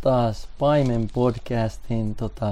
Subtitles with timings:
[0.00, 2.48] taas Paimen podcastin tota,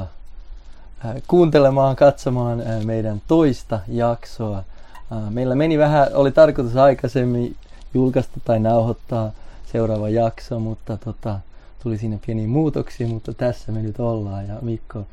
[1.04, 4.58] äh, kuuntelemaan, katsomaan äh, meidän toista jaksoa.
[4.58, 7.56] Äh, meillä meni vähän, oli tarkoitus aikaisemmin
[7.94, 9.30] julkaista tai nauhoittaa
[9.72, 11.40] seuraava jakso, mutta tota,
[11.82, 14.48] tuli sinne pieniä muutoksia, mutta tässä me nyt ollaan.
[14.48, 15.06] Ja Mikko,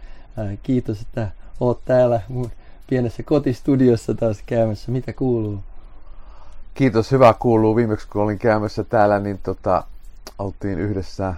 [0.63, 1.27] kiitos, että
[1.59, 2.51] oot täällä mun
[2.89, 4.91] pienessä kotistudiossa taas käymässä.
[4.91, 5.59] Mitä kuuluu?
[6.73, 7.75] Kiitos, hyvä kuuluu.
[7.75, 9.83] Viimeksi kun olin käymässä täällä, niin tota,
[10.39, 11.33] oltiin yhdessä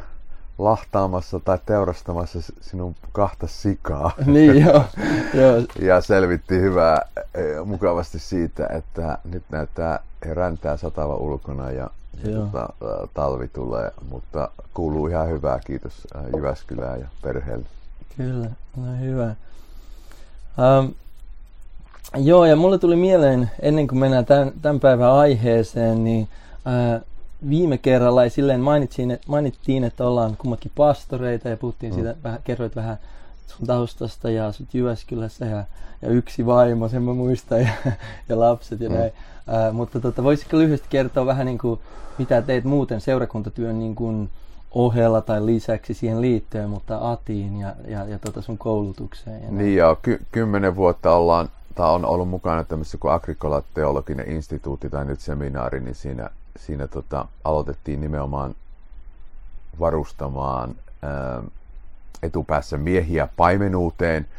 [0.57, 4.11] lahtaamassa tai teurastamassa sinun kahta sikaa.
[4.25, 4.83] niin joo,
[5.41, 5.61] joo.
[5.79, 9.99] ja selvittiin hyvää eh, mukavasti siitä, että nyt näyttää
[10.33, 11.89] räntää satava ulkona ja,
[12.23, 12.69] ja tota,
[13.13, 17.65] talvi tulee, mutta kuuluu ihan hyvää, kiitos Jyväskylään ja perheelle.
[18.17, 19.35] Kyllä, no hyvä.
[20.79, 20.93] Um,
[22.15, 26.27] joo, ja mulle tuli mieleen, ennen kuin mennään tämän, tämän päivän aiheeseen, niin
[26.65, 27.14] uh,
[27.49, 31.95] viime kerralla ei silleen mainitsin, että, mainittiin, että ollaan kummatkin pastoreita ja puhuttiin mm.
[31.95, 32.97] siitä, vähän, kerroit vähän
[33.47, 35.63] sun taustasta ja asut Jyväskylässä ja,
[36.01, 37.69] ja yksi vaimo, sen mä muistan, ja,
[38.29, 38.95] ja lapset ja mm.
[38.95, 39.11] näin.
[39.69, 41.79] Uh, mutta tota, voisitko lyhyesti kertoa vähän niin kuin,
[42.17, 44.29] mitä teet muuten seurakuntatyön niin kuin,
[44.75, 49.43] ohella tai lisäksi siihen liittyen, mutta Atiin ja, ja, ja tota sun koulutukseen.
[49.43, 54.31] Ja niin joo, ky- kymmenen vuotta ollaan, tai on ollut mukana tämmöisessä kuin Agricola teologinen
[54.31, 58.55] instituutti tai nyt seminaari, niin siinä, siinä tota, aloitettiin nimenomaan
[59.79, 61.43] varustamaan ää,
[62.23, 64.27] etupäässä miehiä paimenuuteen–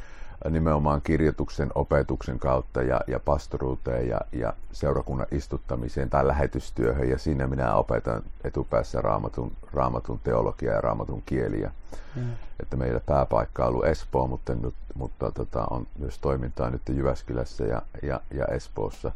[0.50, 7.10] nimenomaan kirjoituksen opetuksen kautta ja, ja pastoruuteen ja, ja seurakunnan istuttamiseen tai lähetystyöhön.
[7.10, 11.70] Ja siinä minä opetan etupäässä raamatun, raamatun teologiaa ja raamatun kieliä.
[12.14, 12.32] Mm.
[12.60, 17.64] Että meillä pääpaikka on ollut Espoo, mutta, nyt, mutta tota, on myös toimintaa nyt Jyväskylässä
[17.64, 19.12] ja, ja, ja Espoossa.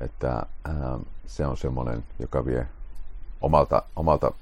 [0.00, 2.66] Että ää, se on semmoinen, joka vie
[3.40, 4.32] omalta, omalta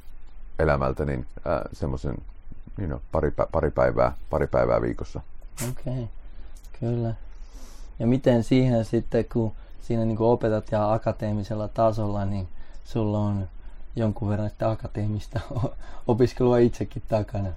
[0.58, 1.26] elämältä niin
[1.72, 2.14] semmoisen
[2.76, 5.20] niin no, pari, pari, päivää, pari päivää viikossa.
[5.70, 6.06] Okei, okay.
[6.80, 7.14] kyllä.
[7.98, 9.52] Ja miten siihen sitten, kun
[9.82, 12.48] siinä niin kuin opetat ja akateemisella tasolla, niin
[12.84, 13.48] sulla on
[13.96, 15.40] jonkun verran että akateemista
[16.06, 17.48] opiskelua itsekin takana?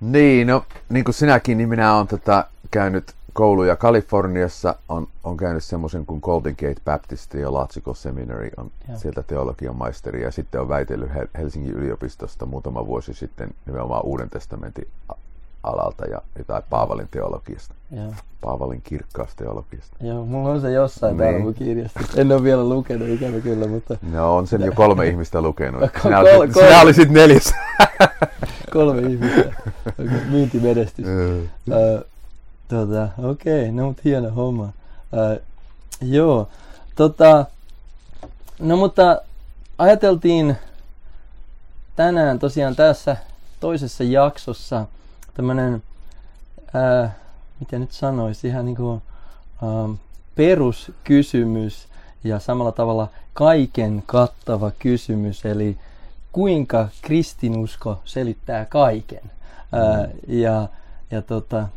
[0.00, 5.64] Niin, no niin kuin sinäkin, niin minä olen tota, käynyt kouluja Kaliforniassa, on, on käynyt
[5.64, 8.98] semmoisen kuin Golden Gate Baptist Theological Seminary, on ja.
[8.98, 14.88] sieltä teologian maisteri, ja sitten on väitellyt Helsingin yliopistosta muutama vuosi sitten nimenomaan Uuden testamentin
[15.62, 17.74] alalta ja jotain Paavalin teologiasta.
[17.90, 18.14] Joo.
[18.40, 19.96] Paavalin kirkkaasta teologiasta.
[20.00, 21.18] Joo, mulla on se jossain niin.
[21.18, 22.00] täällä mun kirjasta.
[22.16, 23.96] En ole vielä lukenut ikävä kyllä, mutta...
[24.12, 25.80] No on sen jo kolme ihmistä lukenut.
[26.02, 27.54] Sinä, kol- olisit, kol- sinä olisit neljäs.
[28.72, 29.52] kolme ihmistä.
[29.86, 31.06] Okay, myyntimenestys.
[31.06, 32.04] uh,
[32.70, 34.64] tota, okei, okay, no hieno homma.
[34.64, 35.42] Uh,
[36.00, 36.48] joo,
[36.94, 37.46] tota,
[38.58, 39.22] no mutta
[39.78, 40.56] ajateltiin
[41.96, 43.16] tänään tosiaan tässä
[43.60, 44.86] toisessa jaksossa–
[45.40, 45.82] tämmöinen,
[46.74, 47.14] ää,
[47.60, 49.02] mitä nyt sanoisi, ihan niin kuin,
[49.62, 49.88] ää,
[50.34, 51.88] peruskysymys
[52.24, 55.78] ja samalla tavalla kaiken kattava kysymys, eli
[56.32, 59.30] kuinka kristinusko selittää kaiken.
[59.72, 60.10] Ää, mm.
[60.28, 60.68] ja,
[61.10, 61.68] ja tota,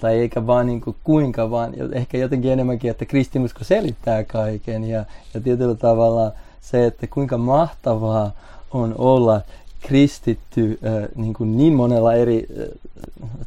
[0.00, 4.84] tai eikä vaan niin kuin kuinka, vaan ehkä jotenkin enemmänkin, että kristinusko selittää kaiken.
[4.84, 8.32] Ja, ja tietyllä tavalla se, että kuinka mahtavaa
[8.70, 9.40] on olla
[9.80, 12.68] kristitty äh, niin, kuin niin monella eri, äh,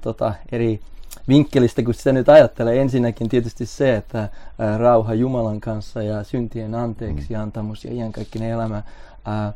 [0.02, 0.80] tota, eri
[1.28, 2.82] vinkkelistä, kun sitä nyt ajattelee.
[2.82, 4.30] Ensinnäkin tietysti se, että äh,
[4.78, 7.40] rauha Jumalan kanssa ja syntien anteeksi mm.
[7.40, 9.54] antamus ja iankaikkinen elämä äh,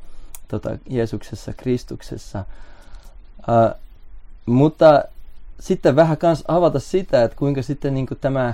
[0.48, 2.40] tota, Jeesuksessa, Kristuksessa.
[3.50, 3.76] Äh,
[4.46, 5.04] mutta
[5.60, 8.54] sitten vähän kans avata sitä, että kuinka sitten niin kuin tämä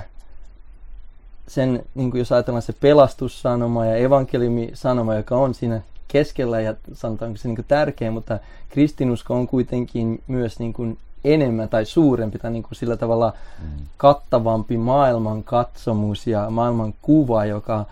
[1.48, 7.38] sen, niin kuin jos ajatellaan se pelastussanoma ja evankeliumisanoma, joka on siinä keskellä ja sanotaanko
[7.38, 8.40] se niin kuin tärkeä, mutta
[8.70, 13.68] kristinusko on kuitenkin myös niin kuin enemmän tai suurempi tai niin kuin sillä tavalla mm.
[13.98, 17.86] kattavampi maailman katsomus ja maailman kuva, joka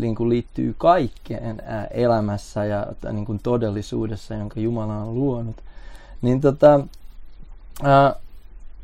[0.00, 5.56] niin kuin liittyy kaikkeen elämässä ja niin kuin todellisuudessa, jonka Jumala on luonut.
[6.22, 6.80] Niin tota,
[7.82, 8.14] ää,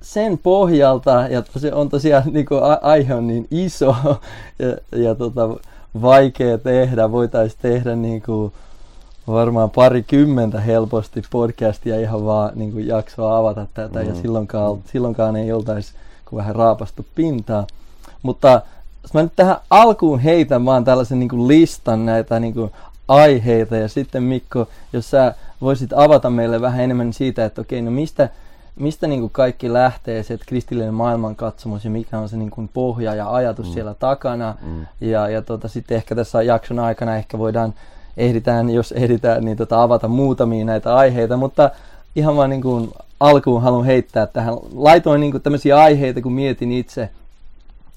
[0.01, 3.97] sen pohjalta, ja se on tosiaan niin kuin aihe on niin iso
[4.59, 5.49] ja, ja tota,
[6.03, 8.53] vaikea tehdä, voitaisiin tehdä niin kuin,
[9.27, 14.09] varmaan parikymmentä helposti podcastia ihan vaan niin kuin jaksoa avata tätä mm.
[14.09, 15.93] ja silloinkaan, silloinkaan ei oltaisi
[16.25, 17.67] kuin vähän raapastu pintaa.
[18.23, 18.63] Mutta
[19.03, 22.71] jos mä nyt tähän alkuun heitän vaan tällaisen niin kuin listan näitä niin kuin
[23.09, 27.91] aiheita ja sitten Mikko, jos sä voisit avata meille vähän enemmän siitä, että okei, no
[27.91, 28.29] mistä,
[28.79, 32.69] mistä niin kuin kaikki lähtee, se, että kristillinen maailmankatsomus ja mikä on se niin kuin
[32.69, 33.73] pohja ja ajatus mm.
[33.73, 34.55] siellä takana.
[34.63, 34.87] Mm.
[35.01, 37.75] Ja, ja tota, sitten ehkä tässä jakson aikana ehkä voidaan
[38.17, 41.71] ehditään, jos ehditään, niin tota, avata muutamia näitä aiheita, mutta
[42.17, 42.91] ihan vaan niin kuin
[43.21, 44.55] alkuun haluan heittää tähän.
[44.75, 47.11] Laitoin niin kuin tämmöisiä aiheita, kun mietin itse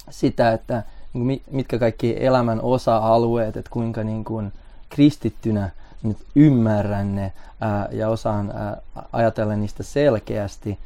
[0.10, 0.84] sitä, että
[1.14, 4.54] niin mitkä kaikki elämän osa-alueet, että kuinka niin kuin
[4.90, 5.70] kristittynä
[6.04, 8.78] nyt ymmärrän ne ää, ja osaan ää,
[9.14, 10.80] ajatella niistä selkeästi.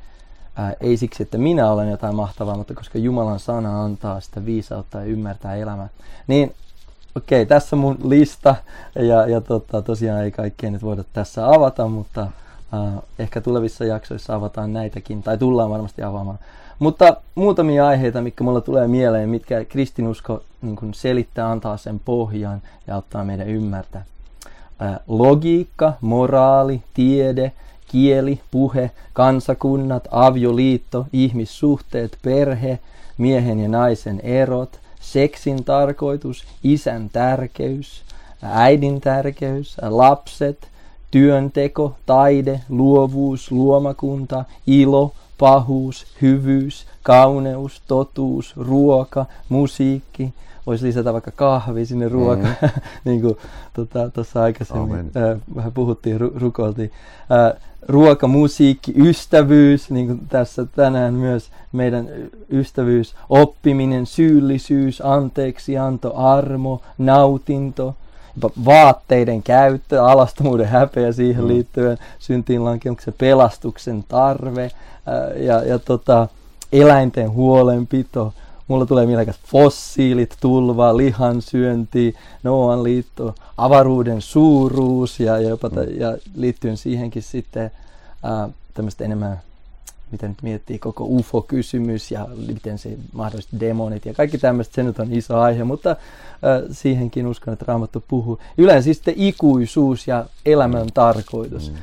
[0.55, 4.97] Ää, ei siksi, että minä olen jotain mahtavaa, mutta koska Jumalan sana antaa sitä viisautta
[4.97, 5.89] ja ymmärtää elämää.
[6.27, 6.53] Niin
[7.15, 8.55] okei, okay, tässä mun lista
[8.95, 12.27] ja, ja tota, tosiaan ei kaikkea nyt voida tässä avata, mutta
[12.73, 16.39] Uh, ehkä tulevissa jaksoissa avataan näitäkin, tai tullaan varmasti avaamaan.
[16.79, 22.95] Mutta muutamia aiheita, mitkä mulla tulee mieleen, mitkä kristinusko niin selittää, antaa sen pohjan ja
[22.95, 24.05] auttaa meidän ymmärtää.
[25.07, 27.51] Logiikka, moraali, tiede,
[27.87, 32.79] kieli, puhe, kansakunnat, avioliitto, ihmissuhteet, perhe,
[33.17, 38.01] miehen ja naisen erot, seksin tarkoitus, isän tärkeys,
[38.41, 40.67] äidin tärkeys, lapset,
[41.11, 50.33] työnteko, taide, luovuus, luomakunta, ilo, pahuus, hyvyys, kauneus, totuus, ruoka, musiikki.
[50.65, 52.69] Voisi lisätä vaikka kahvi sinne ruokaan, mm.
[53.05, 53.37] niin kuin
[53.73, 56.91] tuossa tota, aikaisemmin äh, vähän puhuttiin, ru- rukoiltiin.
[57.31, 62.09] Äh, ruoka, musiikki, ystävyys, niin kuin tässä tänään myös meidän
[62.51, 67.95] ystävyys, oppiminen, syyllisyys, anteeksianto, armo, nautinto,
[68.65, 71.47] vaatteiden käyttö, alastomuuden häpeä siihen mm.
[71.47, 74.71] liittyen, syntiin lankemuksen pelastuksen tarve
[75.05, 76.27] ää, ja, ja tota,
[76.71, 78.33] eläinten huolenpito.
[78.67, 85.75] Mulla tulee mieleen fossiilit, tulva, lihansyönti, Noan liitto, avaruuden suuruus ja, jopa mm.
[85.99, 87.71] ja liittyen siihenkin sitten
[88.73, 89.41] tämmöistä enemmän
[90.11, 94.99] miten nyt miettii koko UFO-kysymys ja miten se mahdollisesti demonit ja kaikki tämmöistä, se nyt
[94.99, 95.97] on iso aihe, mutta äh,
[96.71, 98.39] siihenkin uskon, että Raamattu puhuu.
[98.57, 101.71] Yleensä sitten ikuisuus ja elämän tarkoitus.
[101.71, 101.77] Mm.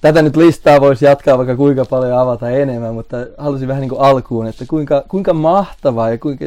[0.00, 4.00] Tätä nyt listaa voisi jatkaa vaikka kuinka paljon avata enemmän, mutta halusin vähän niin kuin
[4.00, 6.44] alkuun, että kuinka, kuinka mahtavaa ja kuinka,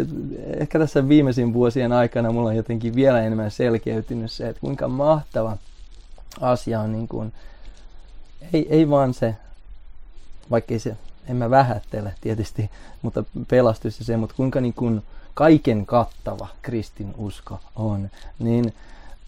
[0.60, 5.58] ehkä tässä viimeisin vuosien aikana mulla on jotenkin vielä enemmän selkeytynyt se, että kuinka mahtava
[6.42, 7.34] asia on niin kuin,
[8.54, 9.36] ei, ei vaan se
[10.52, 12.70] vaikkei se, en mä vähättele tietysti,
[13.02, 15.04] mutta pelastus ja se, mutta kuinka niin kuin
[15.34, 18.10] kaiken kattava kristinusko on,
[18.40, 18.74] niin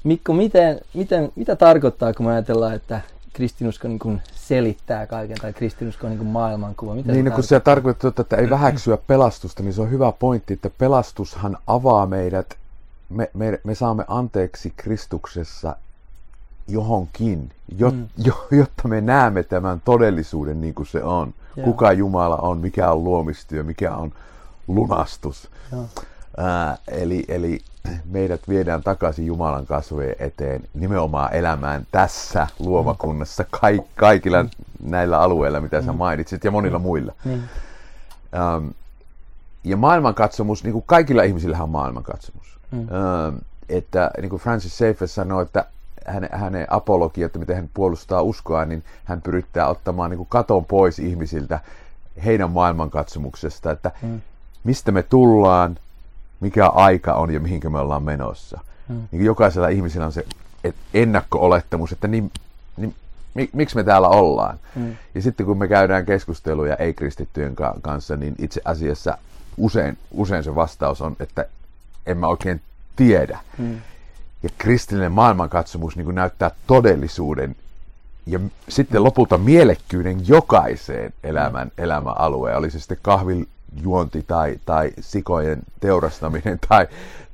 [0.03, 3.01] Mikko, miten, miten, mitä tarkoittaa, kun me ajatellaan, että
[3.33, 6.95] kristinusko niin kuin selittää kaiken, tai kristinusko on niin kuin maailmankuva?
[6.95, 10.11] Mitä niin, se no, kun se tarkoittaa, että ei vähäksyä pelastusta, niin se on hyvä
[10.11, 12.57] pointti, että pelastushan avaa meidät,
[13.09, 15.75] me, me, me saamme anteeksi Kristuksessa
[16.67, 18.07] johonkin, mm.
[18.17, 21.33] jo, jotta me näemme tämän todellisuuden niin kuin se on.
[21.55, 21.65] Joo.
[21.65, 24.11] Kuka Jumala on, mikä on luomistyö, mikä on
[24.67, 25.49] lunastus.
[26.37, 27.61] Ää, eli, eli
[28.05, 34.49] meidät viedään takaisin Jumalan kasvojen eteen nimenomaan elämään tässä luomakunnassa kaik, kaikilla mm.
[34.83, 35.85] näillä alueilla, mitä mm.
[35.85, 36.83] sä mainitsit, ja monilla mm.
[36.83, 37.13] muilla.
[37.25, 37.33] Mm.
[37.33, 38.67] Ähm,
[39.63, 42.59] ja maailmankatsomus, niin kuin kaikilla ihmisillä on maailmankatsomus.
[42.71, 42.79] Mm.
[42.79, 43.35] Ähm,
[43.69, 45.65] että niin kuin Francis Schaeffer sanoi, että
[46.05, 50.65] hänen, hänen apologia, että miten hän puolustaa uskoa, niin hän pyrittää ottamaan niin kuin katon
[50.65, 51.59] pois ihmisiltä
[52.25, 54.21] heidän maailmankatsomuksesta, että mm.
[54.63, 55.77] mistä me tullaan,
[56.39, 58.59] mikä aika on ja mihinkä me ollaan menossa.
[58.87, 59.01] Mm.
[59.11, 60.25] Niin jokaisella ihmisellä on se
[60.93, 62.31] ennakko-olettamus, että niin,
[62.77, 62.95] niin,
[63.53, 64.59] miksi me täällä ollaan.
[64.75, 64.95] Mm.
[65.15, 69.17] Ja sitten kun me käydään keskusteluja ei-kristittyjen kanssa, niin itse asiassa
[69.57, 71.45] usein, usein se vastaus on, että
[72.05, 72.61] en mä oikein
[72.95, 73.39] tiedä.
[73.57, 73.81] Mm
[74.43, 77.55] ja kristillinen maailmankatsomus niin näyttää todellisuuden
[78.25, 86.59] ja sitten lopulta mielekkyyden jokaiseen elämän elämäalueen, oli se sitten kahvijuonti tai, tai sikojen teurastaminen
[86.69, 86.87] tai,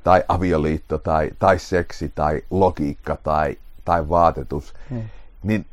[0.04, 5.02] tai avioliitto tai, tai seksi tai logiikka tai, tai vaatetus, mm.
[5.42, 5.66] niin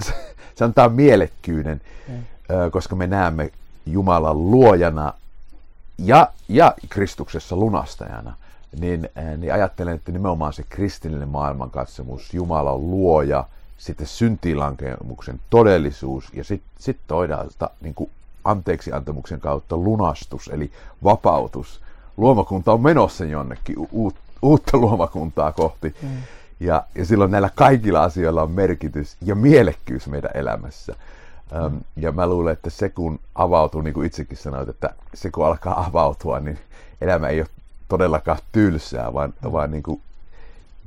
[0.00, 2.24] se, antaa mielekkyyden, mm.
[2.70, 3.50] koska me näemme
[3.86, 5.12] Jumalan luojana
[5.98, 8.34] ja, ja Kristuksessa lunastajana
[8.80, 13.44] niin, eh, niin ajattelen, että nimenomaan se kristillinen maailmankatsomus, Jumalan luoja,
[13.78, 18.10] sitten syntiinlankemuksen todellisuus ja sitten sit toisaalta niin kuin
[18.44, 20.70] anteeksiantamuksen kautta lunastus, eli
[21.04, 21.80] vapautus.
[22.16, 25.94] Luomakunta on menossa jonnekin u- uutta luomakuntaa kohti.
[26.02, 26.08] Mm.
[26.60, 30.94] Ja, ja silloin näillä kaikilla asioilla on merkitys ja mielekkyys meidän elämässä.
[31.70, 31.80] Mm.
[31.96, 35.84] Ja mä luulen, että se kun avautuu, niin kuin itsekin sanoit, että se kun alkaa
[35.86, 36.58] avautua, niin
[37.00, 37.48] elämä ei ole
[37.88, 39.52] todellakaan tylsää, vaan, mm.
[39.52, 40.00] vaan niin kuin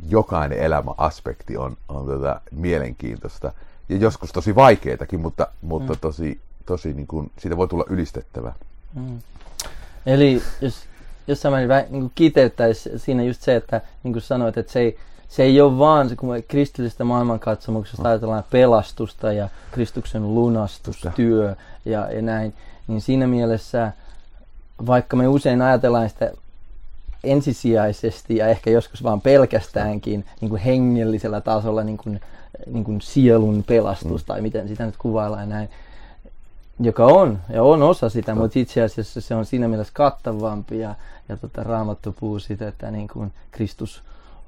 [0.09, 3.51] jokainen elämäaspekti on, on tätä mielenkiintoista.
[3.89, 5.99] Ja joskus tosi vaikeitakin, mutta, mutta mm.
[5.99, 8.53] tosi, tosi niin kuin, siitä voi tulla ylistettävä.
[8.93, 9.19] Mm.
[10.05, 10.83] Eli jos,
[11.27, 14.99] jos mä niin kuin kiteyttäisi siinä just se, että niin kuin sanoit, että se ei,
[15.29, 21.55] se ei ole vaan, se, kun me kristillisestä maailmankatsomuksesta ajatellaan pelastusta ja Kristuksen lunastustyö
[21.85, 22.53] ja, ja näin,
[22.87, 23.91] niin siinä mielessä,
[24.87, 26.31] vaikka me usein ajatellaan sitä
[27.23, 32.21] ensisijaisesti ja ehkä joskus vaan pelkästäänkin niin kuin hengellisellä tasolla niin kuin,
[32.67, 34.25] niin kuin sielun pelastus mm.
[34.25, 35.69] tai miten sitä nyt kuvaillaan näin,
[36.79, 40.95] joka on ja on osa sitä, mutta itse asiassa se on siinä mielessä kattavampi ja,
[41.29, 44.03] ja tota, Raamattu puhuu sitä, että niin kuin Kristus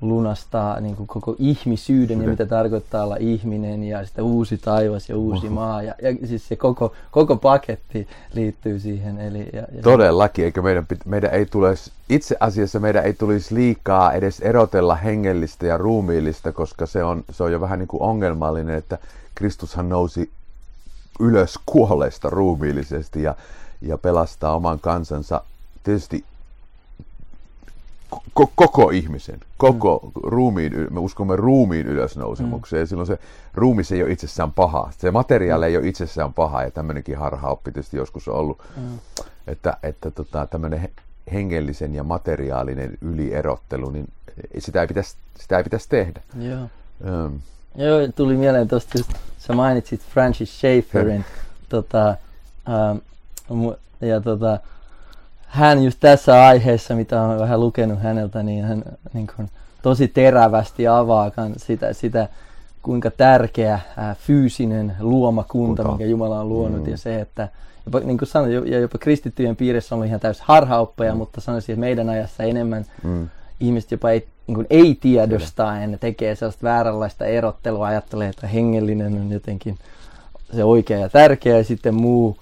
[0.10, 5.18] lunastaa niin kuin koko ihmisyyden ja mitä tarkoittaa olla ihminen ja sitä uusi taivas ja
[5.18, 5.82] uusi maa.
[5.82, 9.20] Ja, ja siis se koko, koko paketti liittyy siihen.
[9.20, 14.14] Eli, ja, ja Todellakin, eikö meidän, meidän ei tulisi, itse asiassa meidän ei tulisi liikaa
[14.14, 18.76] edes erotella hengellistä ja ruumiillista, koska se on, se on jo vähän niin kuin ongelmallinen,
[18.76, 18.98] että
[19.36, 20.30] Kristushan nousi
[21.20, 23.36] ylös kuolleesta ruumiillisesti ja,
[23.82, 25.42] ja pelastaa oman kansansa
[25.84, 26.24] tietysti
[28.40, 30.12] ko- koko ihmisen, koko mm.
[30.24, 32.84] ruumiin, me uskomme ruumiin ylösnousemukseen, mm.
[32.84, 33.20] ja silloin se
[33.54, 34.90] ruumis ei ole itsessään paha.
[34.98, 39.00] Se materiaali ei ole itsessään paha, ja tämmöinenkin harhaoppi tietysti joskus on ollut, mm.
[39.48, 40.90] että, että tota, tämmöinen
[41.34, 44.08] hengellisen ja materiaalinen ylierottelu, niin
[44.60, 46.22] sitä ei pitäisi, sitä ei pitäisi tehdä.
[46.40, 46.70] Joo.
[47.26, 47.40] Um.
[47.76, 51.26] Joo, tuli mieleen tuosta just, sä mainitsit Francis Schaefferin,
[51.70, 52.18] tota,
[53.50, 54.60] um, ja tota,
[55.54, 58.84] hän just tässä aiheessa, mitä olen vähän lukenut häneltä, niin hän
[59.14, 59.50] niin kuin,
[59.82, 62.28] tosi terävästi avaa sitä, sitä
[62.82, 65.98] kuinka tärkeä ää, fyysinen luomakunta, Kunta.
[65.98, 66.92] minkä Jumala on luonut, mm.
[66.92, 67.48] ja se, että
[67.86, 71.18] jopa, niin kuin sanoin, ja jopa kristittyjen piirissä on ihan täys harhaoppeja, mm.
[71.18, 73.30] mutta sanoisin, että meidän ajassa enemmän mm.
[73.60, 79.14] ihmiset jopa ei, niin kuin ei tiedostaen ne tekee sellaista vääränlaista erottelua, ajattelee, että hengellinen
[79.14, 79.78] on jotenkin
[80.56, 82.38] se oikea ja tärkeä, ja sitten muu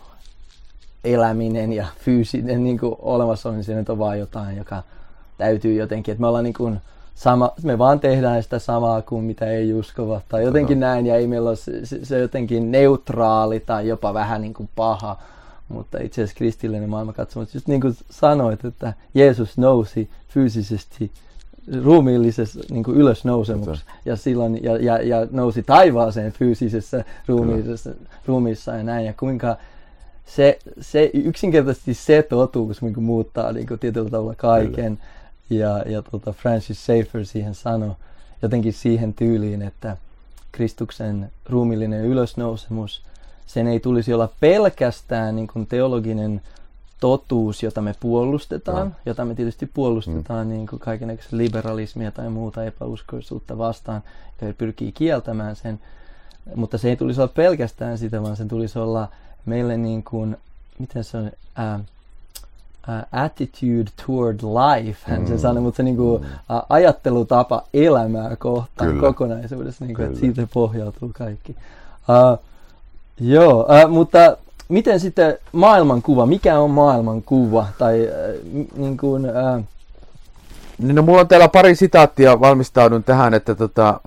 [1.03, 4.84] eläminen ja fyysinen niin kuin olemassaoleminen, se nyt on vaan jotain, joka
[5.38, 6.81] täytyy jotenkin, että me ollaan niin kuin
[7.15, 10.88] sama, me vaan tehdään sitä samaa kuin mitä ei uskova tai jotenkin Toto.
[10.88, 14.70] näin ja ei meillä ole se, se, se jotenkin neutraali tai jopa vähän niin kuin
[14.75, 15.17] paha,
[15.70, 21.12] mutta itse asiassa kristillinen maailmankatsomus, just niin kuin sanoit, että Jeesus nousi fyysisesti
[21.84, 27.05] ruumiillisessa niin kuin ylösnousemuksessa ja, silloin, ja, ja, ja nousi taivaaseen fyysisessä
[28.27, 29.05] ruumiissa ja näin.
[29.05, 29.58] Ja kuinka
[30.25, 34.99] se, se yksinkertaisesti se totuus niin kuin muuttaa niin kuin tietyllä tavalla kaiken.
[35.49, 37.91] Ja, ja tota Francis Schaeffer siihen sanoi
[38.41, 39.97] jotenkin siihen tyyliin, että
[40.51, 43.01] Kristuksen ruumillinen ylösnousemus,
[43.45, 46.41] sen ei tulisi olla pelkästään niin kuin teologinen
[46.99, 48.95] totuus, jota me puolustetaan, no.
[49.05, 50.53] jota me tietysti puolustetaan mm.
[50.53, 54.03] niin kuin kaikenlaista liberalismia tai muuta epäuskoisuutta vastaan,
[54.41, 55.79] ja pyrkii kieltämään sen.
[56.55, 59.07] Mutta se ei tulisi olla pelkästään sitä, vaan sen tulisi olla
[59.45, 60.38] meille niin kuin,
[60.79, 61.79] miten se on, uh,
[62.88, 65.27] uh, attitude toward life, hän mm.
[65.27, 66.25] se sanoi, mutta se niin kuin, uh,
[66.69, 69.01] ajattelutapa elämää kohtaan Kyllä.
[69.01, 71.55] kokonaisuudessa, niin kuin, että siitä pohjautuu kaikki.
[72.10, 72.39] Uh,
[73.19, 74.38] joo, uh, mutta
[74.69, 77.67] miten sitten maailmankuva, mikä on maailmankuva?
[77.77, 79.63] Tai uh, niin kuin, uh,
[80.81, 84.01] niin no, mulla on täällä pari sitaattia, valmistaudun tähän, että tota,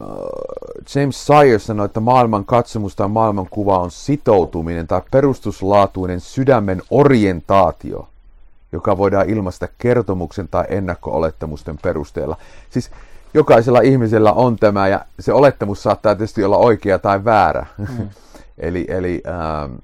[0.94, 8.08] James Sire sanoi, että maailman katsomus tai maailmankuva on sitoutuminen tai perustuslaatuinen sydämen orientaatio,
[8.72, 12.36] joka voidaan ilmaista kertomuksen tai ennakko-olettamusten perusteella.
[12.70, 12.90] Siis
[13.34, 17.66] jokaisella ihmisellä on tämä ja se olettamus saattaa tietysti olla oikea tai väärä.
[17.78, 18.08] Mm.
[18.58, 19.74] eli eli ähm,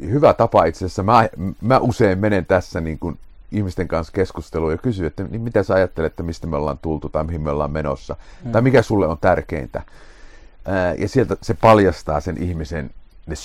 [0.00, 1.28] hyvä tapa itse asiassa, mä,
[1.60, 3.18] mä usein menen tässä niin kuin
[3.52, 7.08] ihmisten kanssa keskustelua ja kysyä, että niin mitä sä ajattelet, että mistä me ollaan tultu
[7.08, 8.52] tai mihin me ollaan menossa, mm.
[8.52, 9.82] tai mikä sulle on tärkeintä.
[10.64, 12.90] Ää, ja sieltä se paljastaa sen ihmisen
[13.26, 13.36] ne,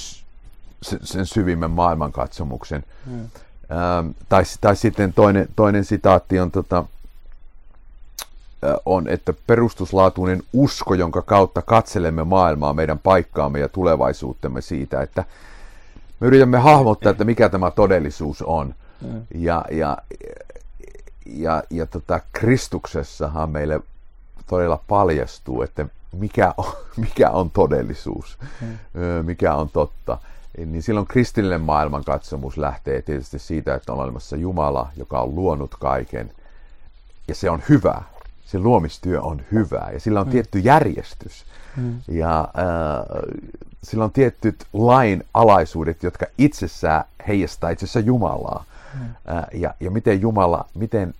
[0.82, 2.84] sen, sen syvimmän maailmankatsomuksen.
[3.06, 3.30] Mm.
[3.70, 6.86] Ää, tai, tai sitten toinen, toinen sitaatti on, tota,
[8.86, 15.24] on, että perustuslaatuinen usko, jonka kautta katselemme maailmaa, meidän paikkaamme ja tulevaisuuttemme siitä, että
[16.20, 18.76] me yritämme hahmottaa, että mikä tämä todellisuus on.
[19.36, 19.98] Ja, ja,
[21.26, 23.82] ja, ja tota, Kristuksessahan meille
[24.48, 26.74] todella paljastuu, että mikä on,
[27.06, 28.78] mikä on todellisuus, mm.
[29.26, 30.18] mikä on totta.
[30.58, 36.32] Niin silloin kristillinen maailmankatsomus lähtee tietysti siitä, että on olemassa Jumala, joka on luonut kaiken.
[37.28, 38.02] Ja se on hyvä.
[38.46, 40.32] Se luomistyö on hyvää ja sillä on mm.
[40.32, 41.46] tietty järjestys.
[41.78, 42.00] Mm.
[42.08, 43.24] Ja äh,
[43.84, 48.66] sillä on tietyt lain alaisuudet, jotka itsessään heijastaa itse asiassa Jumalaa.
[49.26, 51.14] Ää, ja, ja miten Jumala, miten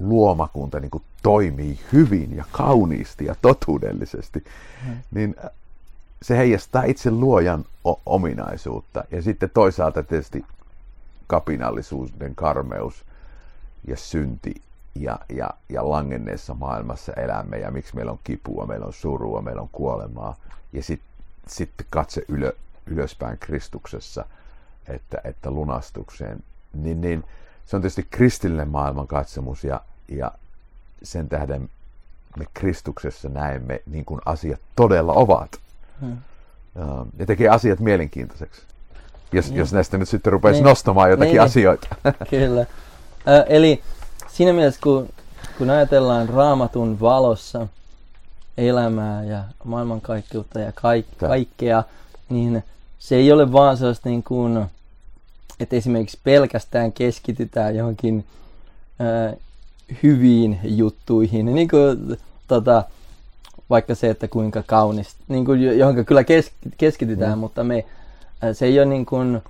[0.00, 4.44] luomakunta niin kuin toimii hyvin ja kauniisti ja totuudellisesti,
[4.86, 4.96] mm.
[5.10, 5.36] niin
[6.22, 9.04] se heijastaa itse luojan o- ominaisuutta.
[9.10, 10.44] Ja sitten toisaalta tietysti
[11.26, 13.04] kapinallisuuden karmeus
[13.86, 14.54] ja synti
[14.94, 19.62] ja, ja, ja langenneessa maailmassa elämme ja miksi meillä on kipua, meillä on surua, meillä
[19.62, 20.36] on kuolemaa
[20.72, 21.08] ja sitten
[21.46, 22.52] sit katse ylö,
[22.86, 24.24] ylöspäin Kristuksessa,
[24.88, 26.42] että, että lunastukseen,
[26.74, 27.24] niin, niin
[27.66, 30.32] se on tietysti kristillinen maailman katsomus ja, ja
[31.02, 31.70] sen tähden
[32.36, 35.60] me Kristuksessa näemme niin kuin asiat todella ovat.
[36.00, 36.16] Hmm.
[37.18, 38.62] Ja tekee asiat mielenkiintoiseksi.
[39.32, 40.68] Jos, jos näistä nyt sitten rupeaisi niin.
[40.68, 41.88] nostamaan jotakin niin, asioita.
[42.30, 42.60] Kyllä.
[42.60, 43.82] Äh, eli
[44.28, 45.08] siinä mielessä, kun,
[45.58, 47.66] kun ajatellaan raamatun valossa
[48.56, 51.84] elämää ja maailmankaikkeutta ja kaik, kaikkea,
[52.28, 52.64] niin
[53.00, 54.66] se ei ole vaan sellaista niin kuin,
[55.60, 58.24] että esimerkiksi pelkästään keskitytään johonkin
[59.00, 59.36] äh,
[60.02, 62.84] hyviin juttuihin, niin kuin, tota,
[63.70, 67.38] vaikka se, että kuinka kaunis, niin kuin, johon kyllä kes, keskitytään, mm.
[67.38, 67.84] mutta me,
[68.44, 69.42] äh, se ei ole niin kuin,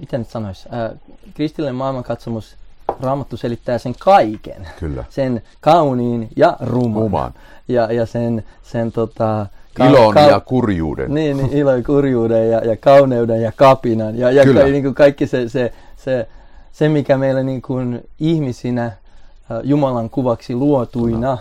[0.00, 0.98] miten nyt sanoisi, äh,
[1.34, 2.56] kristillinen maailmankatsomus,
[3.00, 4.68] Raamattu selittää sen kaiken.
[4.78, 5.04] Kyllä.
[5.10, 7.02] Sen kauniin ja ruman.
[7.02, 7.34] Ruman.
[7.68, 11.14] Ja, ja sen, sen tota, ka- Ilon ka- ja kurjuuden.
[11.14, 14.18] Niin, niin ilon ja kurjuuden ja, ja kauneuden ja kapinan.
[14.18, 16.28] Ja, ja ka- niin kuin kaikki se, se, se,
[16.72, 18.92] se, mikä meillä niin kuin ihmisinä, äh,
[19.62, 21.38] Jumalan kuvaksi luotuina,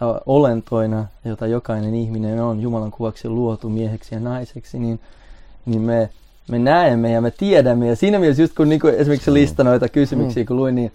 [0.00, 5.00] no olentoina, jota jokainen ihminen on Jumalan kuvaksi luotu mieheksi ja naiseksi, niin,
[5.66, 6.10] niin me,
[6.50, 7.88] me näemme ja me tiedämme.
[7.88, 10.46] Ja siinä mielessä just kun niin kuin esimerkiksi lista noita kysymyksiä, mm.
[10.46, 10.92] kun luin, niin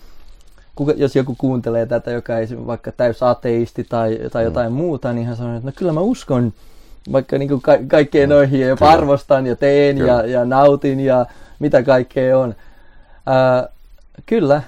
[0.75, 4.45] kuka, jos joku kuuntelee tätä, joka ei vaikka täys ateisti tai, tai mm.
[4.45, 6.53] jotain muuta, niin hän sanoo, että no kyllä mä uskon
[7.11, 8.33] vaikka niin kuin ka- kaikkeen mm.
[8.33, 11.25] noihin ja jopa arvostan ja teen ja, ja nautin ja
[11.59, 12.55] mitä kaikkea on.
[13.25, 13.69] Ää,
[14.25, 14.61] kyllä,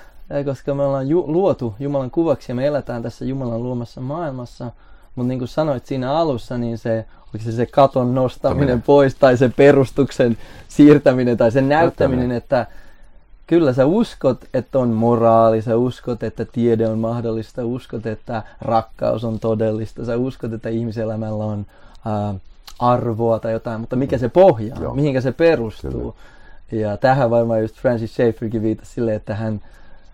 [0.45, 4.71] koska me ollaan ju- luotu Jumalan kuvaksi ja me eletään tässä Jumalan luomassa maailmassa.
[5.15, 8.81] Mutta niin kuin sanoit siinä alussa, niin se, oliko se, se katon nostaminen Taminen.
[8.81, 12.65] pois tai se perustuksen siirtäminen tai sen näyttäminen, että
[13.47, 19.23] kyllä sä uskot, että on moraali, sä uskot, että tiede on mahdollista, uskot, että rakkaus
[19.23, 21.65] on todellista, sä uskot, että ihmiselämällä on
[22.05, 22.35] ää,
[22.79, 24.95] arvoa tai jotain, mutta mikä se pohjaa, Joo.
[24.95, 26.15] mihinkä se perustuu.
[26.69, 26.81] Kyllä.
[26.81, 29.61] Ja tähän varmaan just Francis Schaefferkin viitasi silleen, että hän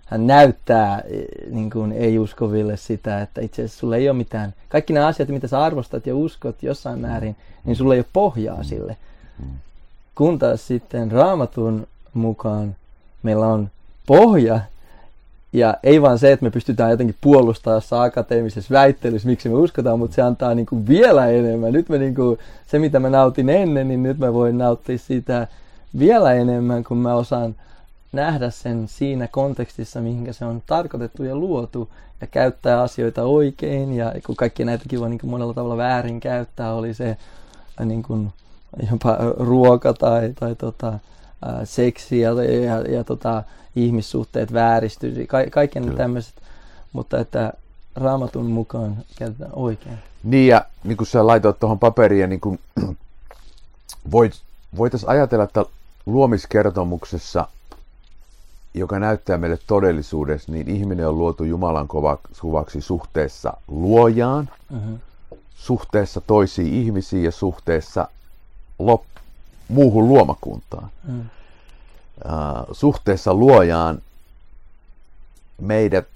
[0.06, 4.93] hän näyttää eh, niin kuin ei-uskoville sitä, että itse asiassa sulla ei ole mitään, kaikki
[4.93, 8.98] nämä asiat, mitä sä arvostat ja uskot jossain määrin, niin sulla ei ole pohjaa sille.
[10.15, 12.76] Kun taas sitten raamatun mukaan
[13.24, 13.70] meillä on
[14.08, 14.60] pohja,
[15.54, 20.00] ja ei vaan se, että me pystytään jotenkin puolustamaan jossain akateemisessa väittelyssä, miksi me uskotaan,
[20.00, 21.74] mutta se antaa niin kuin vielä enemmän.
[21.74, 25.48] Nyt me niin kuin, se, mitä mä nautin ennen, niin nyt mä voin nauttia siitä
[26.00, 27.56] vielä enemmän, kun mä osaan
[28.12, 31.90] nähdä sen siinä kontekstissa, mihinkä se on tarkoitettu ja luotu,
[32.22, 36.74] ja käyttää asioita oikein, ja kun kaikki näitäkin voi niin kuin monella tavalla väärin käyttää,
[36.74, 38.34] oli se äh, niin kuin,
[38.92, 41.00] jopa ruoka tai, tai tota,
[41.63, 43.43] seksi ja, ja, ja tota,
[43.75, 46.34] ihmissuhteet vääristyisi, ka- kaiken tämmöiset,
[46.93, 47.53] mutta että
[47.95, 49.97] raamatun mukaan käytetään oikein.
[50.23, 52.60] Niin ja niin kuin sä laitoit tuohon paperiin, niin kuin
[54.12, 54.34] voit,
[54.77, 55.65] voitaisiin ajatella, että
[56.06, 57.47] luomiskertomuksessa
[58.73, 61.88] joka näyttää meille todellisuudessa, niin ihminen on luotu Jumalan
[62.41, 64.99] kuvaksi suhteessa luojaan, uh-huh.
[65.56, 68.08] suhteessa toisiin ihmisiin ja suhteessa
[68.79, 69.12] lop-
[69.67, 70.89] muuhun luomakuntaan.
[71.10, 71.21] Uh,
[72.71, 74.02] suhteessa luojaan
[75.62, 76.08] meidät,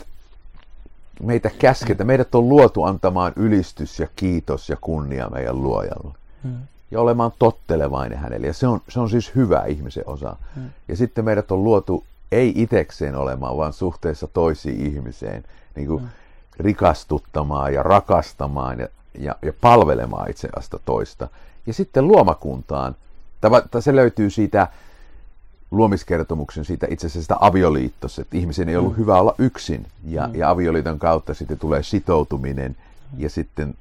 [1.21, 6.13] meitä käsketään, meidät on luotu antamaan ylistys ja kiitos ja kunnia meidän luojalle.
[6.45, 6.57] Uh-huh.
[6.91, 8.47] Ja olemaan tottelevainen hänelle.
[8.47, 10.29] Ja se on, se on siis hyvä ihmisen osa.
[10.29, 10.69] Uh-huh.
[10.87, 15.43] Ja sitten meidät on luotu ei itekseen olemaan, vaan suhteessa toisiin ihmiseen,
[15.75, 16.09] niin kuin mm.
[16.59, 18.87] rikastuttamaan ja rakastamaan ja,
[19.19, 21.27] ja, ja palvelemaan itse asiassa toista.
[21.65, 22.95] Ja sitten luomakuntaan,
[23.41, 24.67] tai se löytyy siitä
[25.71, 28.97] luomiskertomuksen siitä itse asiassa sitä avioliittossa, että ihmisen ei ollut mm.
[28.97, 30.35] hyvä olla yksin, ja, mm.
[30.35, 33.19] ja avioliiton kautta sitten tulee sitoutuminen, mm.
[33.21, 33.75] ja sitten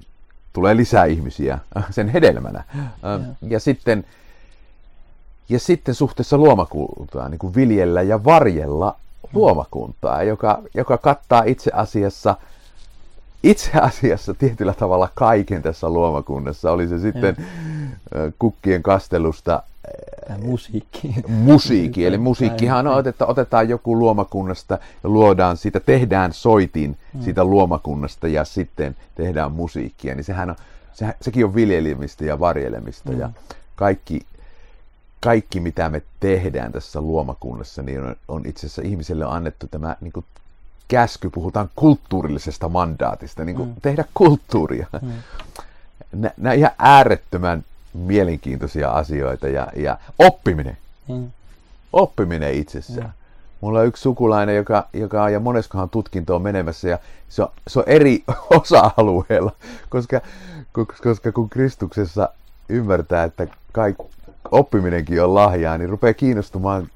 [0.52, 1.58] tulee lisää ihmisiä
[1.90, 2.64] sen hedelmänä.
[2.74, 3.20] Yeah.
[3.42, 4.04] Ja sitten
[5.48, 8.96] ja sitten suhteessa luomakuntaan, niin kuin viljellä ja varjella
[9.32, 12.36] luomakuntaa, joka, joka kattaa itse asiassa
[13.42, 16.72] itse asiassa tietyllä tavalla kaiken tässä luomakunnassa.
[16.72, 17.44] Oli se sitten ja.
[18.38, 19.62] kukkien kastelusta
[20.42, 21.14] musiikki.
[21.28, 27.22] Musiikki, eli musiikkihan on, että otetaan joku luomakunnasta ja luodaan sitä, tehdään soitin mm.
[27.22, 30.56] siitä luomakunnasta ja sitten tehdään musiikkia, niin sehän on,
[30.92, 33.20] se, sekin on viljelimistä ja varjelemista mm.
[33.20, 33.30] ja
[33.76, 34.20] kaikki
[35.20, 39.96] kaikki, mitä me tehdään tässä luomakunnassa, niin on, on itse asiassa ihmiselle on annettu tämä
[40.00, 40.26] niin kuin
[40.88, 43.74] käsky, puhutaan kulttuurillisesta mandaatista, niin kuin mm.
[43.82, 44.86] tehdä kulttuuria.
[45.02, 45.12] Mm.
[46.36, 50.76] Nämä ihan äärettömän mielenkiintoisia asioita ja, ja oppiminen.
[51.08, 51.30] Mm.
[51.92, 53.06] Oppiminen itsessään.
[53.06, 53.12] Mm.
[53.60, 57.78] Mulla on yksi sukulainen, joka, joka on ja moneskohan tutkintoon menemässä ja se on, se
[57.78, 58.24] on eri
[58.60, 59.52] osa-alueella,
[59.88, 60.20] koska,
[61.02, 62.28] koska kun Kristuksessa
[62.68, 64.02] ymmärtää, että kaikki
[64.50, 66.88] oppiminenkin on lahjaa, niin rupeaa kiinnostumaan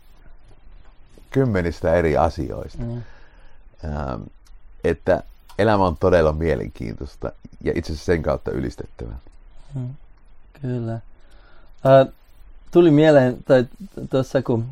[1.31, 2.83] kymmenistä eri asioista.
[2.83, 3.03] Mm.
[3.85, 4.23] Ähm,
[4.85, 5.23] että
[5.59, 7.33] elämä on todella mielenkiintoista
[7.65, 9.19] ja itse asiassa sen kautta ylistettävää.
[9.75, 9.89] Mm,
[10.63, 10.93] kyllä.
[10.93, 12.13] Äh,
[12.71, 13.67] tuli mieleen, tai
[14.11, 14.67] tuossa kun,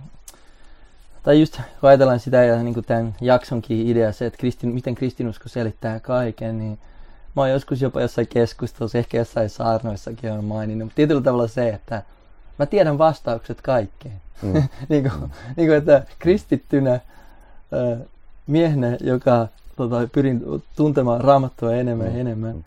[1.23, 5.49] tai just kun ajatellaan sitä ja niin tämän jaksonkin idea, se, että kristin, miten kristinusko
[5.49, 6.79] selittää kaiken, niin
[7.37, 11.69] mä oon joskus jopa jossain keskustelussa, ehkä jossain saarnoissakin on maininnut, mutta tietyllä tavalla se,
[11.69, 12.03] että
[12.59, 14.21] mä tiedän vastaukset kaikkeen.
[14.43, 14.53] Mm.
[14.89, 15.31] niin, kuin, mm.
[15.57, 17.01] niin kuin, että kristittynä
[18.49, 22.21] miehenä, joka tota, pyrin tuntemaan raamattua enemmän ja mm.
[22.21, 22.63] enemmän, mm.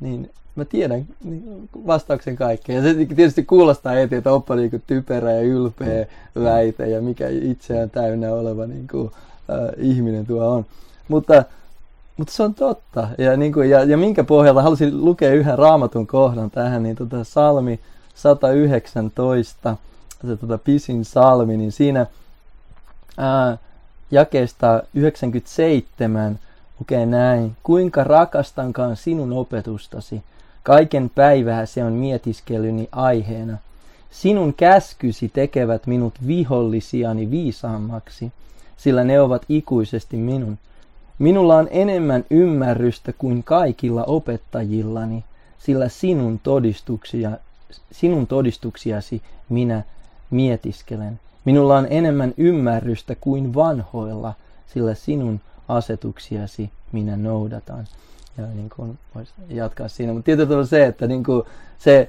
[0.00, 2.76] niin mä tiedän niin vastauksen kaikkeen.
[2.76, 6.44] Ja se tietysti kuulostaa heti, että oppa niin typerä ja ylpeä mm.
[6.44, 9.10] väite ja mikä itseään täynnä oleva niin kuin,
[9.50, 10.66] äh, ihminen tuo on.
[11.08, 11.44] Mutta,
[12.16, 13.08] mutta se on totta.
[13.18, 17.24] Ja, niin kuin, ja, ja minkä pohjalta halusin lukea yhden raamatun kohdan tähän, niin tota
[17.24, 17.80] salmi
[18.14, 19.76] 119,
[20.26, 22.06] se tota pisin salmi, niin siinä
[23.16, 23.58] ää,
[24.10, 26.38] jakeesta 97
[26.80, 27.56] lukee näin.
[27.62, 30.22] Kuinka rakastankaan sinun opetustasi,
[30.62, 33.58] kaiken päivää se on mietiskelyni aiheena.
[34.10, 38.32] Sinun käskysi tekevät minut vihollisiani viisaammaksi,
[38.76, 40.58] sillä ne ovat ikuisesti minun.
[41.18, 45.24] Minulla on enemmän ymmärrystä kuin kaikilla opettajillani,
[45.58, 47.30] sillä sinun, todistuksia,
[47.92, 49.82] sinun todistuksiasi minä
[50.30, 51.20] mietiskelen.
[51.44, 54.34] Minulla on enemmän ymmärrystä kuin vanhoilla,
[54.66, 57.84] sillä sinun asetuksiasi minä noudatan.
[58.38, 60.12] Ja niin kuin voisi jatkaa siinä.
[60.12, 61.42] Mutta tietysti on se, että niin kuin
[61.78, 62.08] se,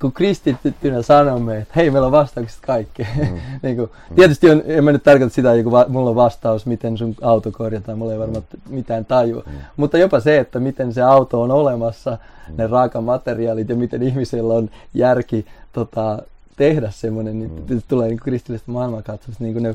[0.00, 3.08] kun kristittynä sanomme, että hei, meillä on vastaukset kaikkeen.
[3.18, 3.40] Mm.
[3.62, 4.16] niin kuin, mm.
[4.16, 7.52] tietysti on, en mä nyt tarkoita sitä, että va, mulla on vastaus, miten sun auto
[7.52, 8.74] korjataan, mulla ei varmaan mm.
[8.74, 9.42] mitään tajua.
[9.46, 9.52] Mm.
[9.76, 12.10] Mutta jopa se, että miten se auto on olemassa,
[12.48, 12.54] mm.
[12.56, 16.18] ne raakamateriaalit ja miten ihmisellä on järki tota,
[16.56, 17.82] tehdä semmoinen, niin mm.
[17.88, 19.74] tulee niin kristillisestä maailmankatsomusta, niin kuin ne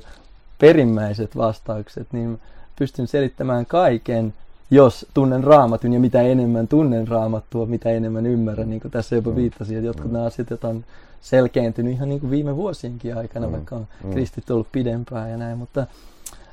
[0.60, 2.40] perimmäiset vastaukset, niin
[2.76, 4.34] pystyn selittämään kaiken,
[4.72, 9.30] jos tunnen raamatun ja mitä enemmän tunnen raamattua, mitä enemmän ymmärrän, niin kuin tässä jopa
[9.30, 9.36] mm.
[9.36, 10.14] viittasin, että jotkut mm.
[10.14, 10.86] nämä asiat on
[11.22, 13.52] selkeäntynyt ihan niin kuin viime vuosienkin aikana, mm.
[13.52, 14.12] vaikka on mm.
[14.12, 15.88] kristit ollut pidempään ja näin, mutta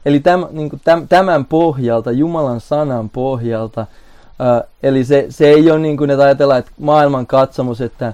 [0.04, 3.86] eli täm, niin kuin täm, tämän pohjalta, Jumalan sanan pohjalta,
[4.38, 8.12] ää, eli se, se ei ole niin kuin, että ajatellaan, että maailman katsomus, että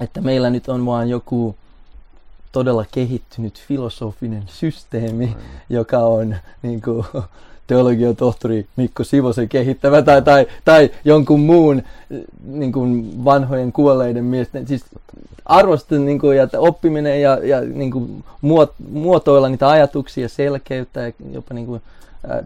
[0.00, 1.56] että meillä nyt on vaan joku
[2.52, 5.34] todella kehittynyt filosofinen systeemi, mm.
[5.70, 7.06] joka on niin kuin,
[7.66, 11.82] teologian tohtori Mikko Sivosen kehittävä tai, tai, tai jonkun muun
[12.44, 14.66] niin kuin vanhojen kuolleiden miesten.
[14.66, 14.84] Siis
[15.44, 21.12] arvostan niin kuin, ja oppiminen ja, ja niin kuin, muot, muotoilla niitä ajatuksia, selkeyttä ja
[21.32, 21.82] jopa niin kuin,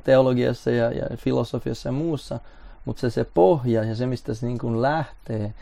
[0.05, 2.41] teologiassa ja, ja filosofiassa ja muussa,
[2.85, 5.55] mutta se, se pohja ja se, mistä se niin kuin lähtee,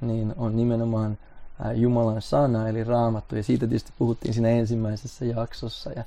[0.00, 1.18] niin on nimenomaan
[1.74, 6.04] Jumalan sana, eli raamattu, ja siitä tietysti puhuttiin siinä ensimmäisessä jaksossa, ja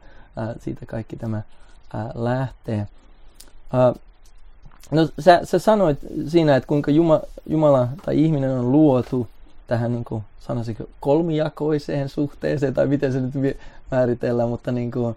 [0.59, 1.41] siitä kaikki tämä
[2.15, 2.87] lähtee.
[4.91, 9.27] No sä, sä sanoit siinä, että kuinka Juma, Jumala tai ihminen on luotu
[9.67, 13.57] tähän niin kuin, sanoisinko, kolmijakoiseen suhteeseen, tai miten se nyt
[13.91, 15.15] määritellään, mutta niin kuin,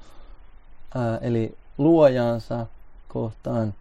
[0.94, 2.66] ää, eli luojaansa
[3.08, 3.74] kohtaan,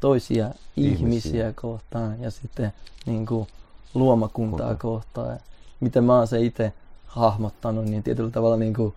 [0.00, 2.72] toisia ihmisiä, ihmisiä kohtaan ja sitten
[3.06, 3.46] niin kuin,
[3.94, 4.82] luomakuntaa Kunta.
[4.82, 5.38] kohtaan
[5.80, 6.72] miten mä oon se itse
[7.06, 8.94] hahmottanut, niin tietyllä tavalla niin kuin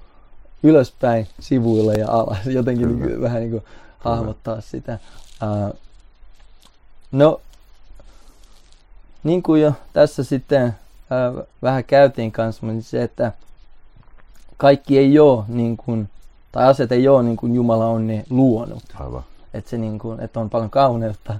[0.63, 2.45] ylöspäin, sivuille ja alas.
[2.57, 3.63] Jotenkin niin kuin, vähän niin kuin
[3.99, 4.99] hahmottaa sitä.
[5.43, 5.79] Uh,
[7.11, 7.41] no,
[9.23, 13.31] niin kuin jo tässä sitten uh, vähän käytiin kanssa, niin se, että
[14.57, 16.09] kaikki ei ole niin kuin,
[16.51, 18.83] tai asiat ei ole niin kuin Jumala on ne luonut.
[18.99, 19.23] Aivan.
[19.53, 21.33] Että se niin kuin, että on paljon kauneutta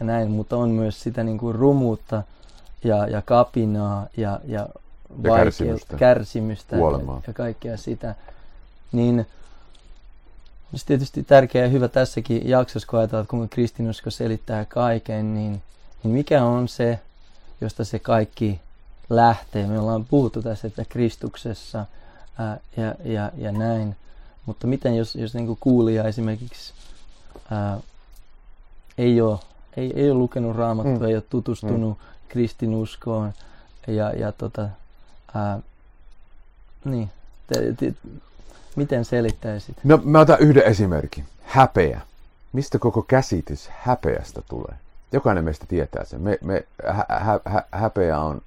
[0.00, 2.22] ja näin, mutta on myös sitä niin kuin rumuutta
[2.84, 4.68] ja, ja kapinaa ja, ja,
[5.22, 6.82] ja kärsimystä, kärsimystä ja,
[7.26, 8.14] ja kaikkea sitä,
[8.92, 9.26] niin
[10.72, 15.62] olisi tietysti tärkeää ja hyvä tässäkin jaksossa, kun ajatellaan, että kuinka kristinusko selittää kaiken, niin,
[16.02, 16.98] niin mikä on se,
[17.60, 18.60] josta se kaikki
[19.10, 19.66] lähtee.
[19.66, 21.86] Me ollaan puhuttu tässä, että Kristuksessa
[22.38, 23.96] ää, ja, ja, ja näin.
[24.46, 26.72] Mutta miten jos, jos niin kuulija esimerkiksi
[27.50, 27.80] ää,
[28.98, 29.38] ei, ole,
[29.76, 31.04] ei, ei ole lukenut raamattua, mm.
[31.04, 33.32] ei ole tutustunut mm kristinuskoon
[33.86, 34.68] ja, ja tota,
[35.34, 35.58] ää,
[36.84, 37.10] niin,
[37.46, 37.94] te, te,
[38.76, 39.76] miten selittäisit?
[39.84, 41.24] No mä otan yhden esimerkin.
[41.42, 42.00] Häpeä.
[42.52, 44.74] Mistä koko käsitys häpeästä tulee?
[45.12, 46.20] Jokainen meistä tietää sen.
[46.20, 48.42] Me, me, hä, hä, häpeä on,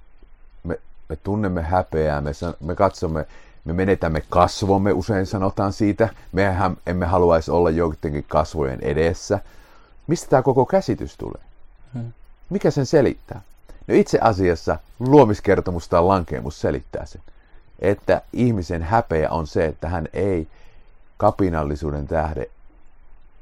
[0.64, 3.26] me, me tunnemme häpeää, me, me katsomme
[3.68, 6.10] me menetämme kasvomme, usein sanotaan siitä.
[6.32, 9.40] Mehän emme haluaisi olla joidenkin kasvojen edessä.
[10.08, 11.42] Mistä tämä koko käsitys tulee?
[11.94, 12.14] Hmm.
[12.50, 13.42] Mikä sen selittää?
[13.88, 17.22] No itse asiassa luomiskertomus tai lankeemus selittää sen,
[17.80, 20.48] että ihmisen häpeä on se, että hän ei
[21.18, 22.50] kapinallisuuden tähde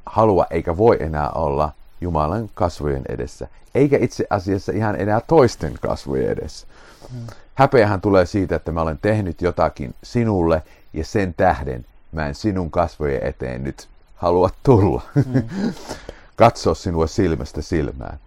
[0.05, 6.29] halua eikä voi enää olla Jumalan kasvojen edessä, eikä itse asiassa ihan enää toisten kasvojen
[6.29, 6.67] edessä.
[7.11, 7.27] Hmm.
[7.55, 12.71] Häpeähän tulee siitä, että mä olen tehnyt jotakin sinulle ja sen tähden mä en sinun
[12.71, 15.01] kasvojen eteen nyt halua tulla.
[15.15, 15.43] Mm.
[16.35, 18.19] Katsoa sinua silmästä silmään.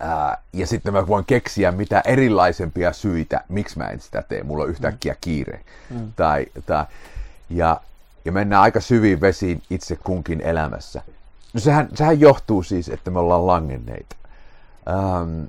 [0.00, 4.42] Ää, ja sitten mä voin keksiä mitä erilaisempia syitä, miksi mä en sitä tee.
[4.42, 5.18] Mulla on yhtäkkiä mm.
[5.20, 5.64] kiire.
[5.90, 6.12] Mm.
[6.16, 6.84] Tai, tai,
[7.50, 7.80] ja,
[8.24, 11.02] ja mennään aika syviin vesiin itse kunkin elämässä.
[11.52, 14.16] No sehän, sehän johtuu siis, että me ollaan langenneita.
[14.88, 15.44] Ähm,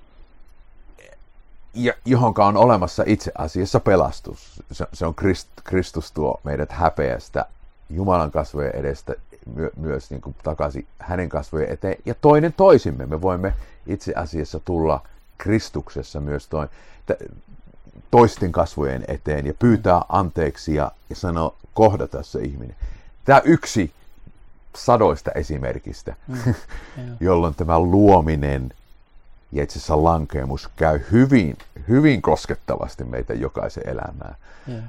[2.05, 4.63] johonka on olemassa itse asiassa pelastus.
[4.71, 7.45] Se, se on Krist, Kristus tuo meidät häpeästä
[7.89, 9.13] Jumalan kasvojen edestä
[9.55, 11.95] my, myös niin kuin takaisin hänen kasvojen eteen.
[12.05, 13.05] Ja toinen toisimme.
[13.05, 13.53] Me voimme
[13.87, 15.01] itse asiassa tulla
[15.37, 16.69] Kristuksessa myös toin,
[18.11, 22.75] toisten kasvojen eteen ja pyytää anteeksi ja, ja sanoa, kohdata se ihminen.
[23.25, 23.91] Tämä yksi
[24.75, 26.55] sadoista esimerkistä, mm,
[27.19, 28.73] jolloin tämä luominen
[29.51, 31.57] ja itse asiassa lankeemus käy hyvin,
[31.87, 34.35] hyvin koskettavasti meitä jokaisen elämään.
[34.69, 34.83] Yeah.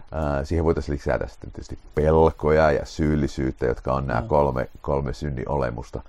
[0.44, 6.02] Siihen voitaisiin lisätä sitten tietysti pelkoja ja syyllisyyttä, jotka on nämä kolme, kolme synnin olemusta,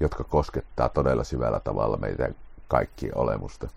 [0.00, 2.28] jotka koskettaa todella syvällä tavalla meitä
[2.68, 3.68] kaikkien olemusta.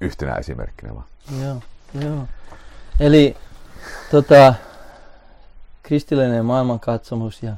[0.00, 1.06] Yhtenä esimerkkinä vaan.
[1.42, 1.62] Joo,
[2.04, 2.26] joo.
[3.00, 3.36] Eli
[4.10, 4.54] tota,
[5.82, 7.52] kristillinen maailmankatsomus ja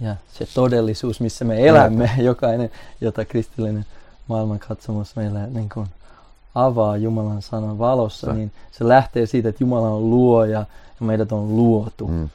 [0.00, 3.86] ja se todellisuus, missä me elämme, jokainen, jota kristillinen
[4.28, 5.86] maailmankatsomus meille niin kuin
[6.54, 8.32] avaa Jumalan sanan valossa, se.
[8.32, 10.58] niin se lähtee siitä, että Jumala on luoja
[11.00, 12.08] ja meidät on luotu.
[12.08, 12.28] Mm.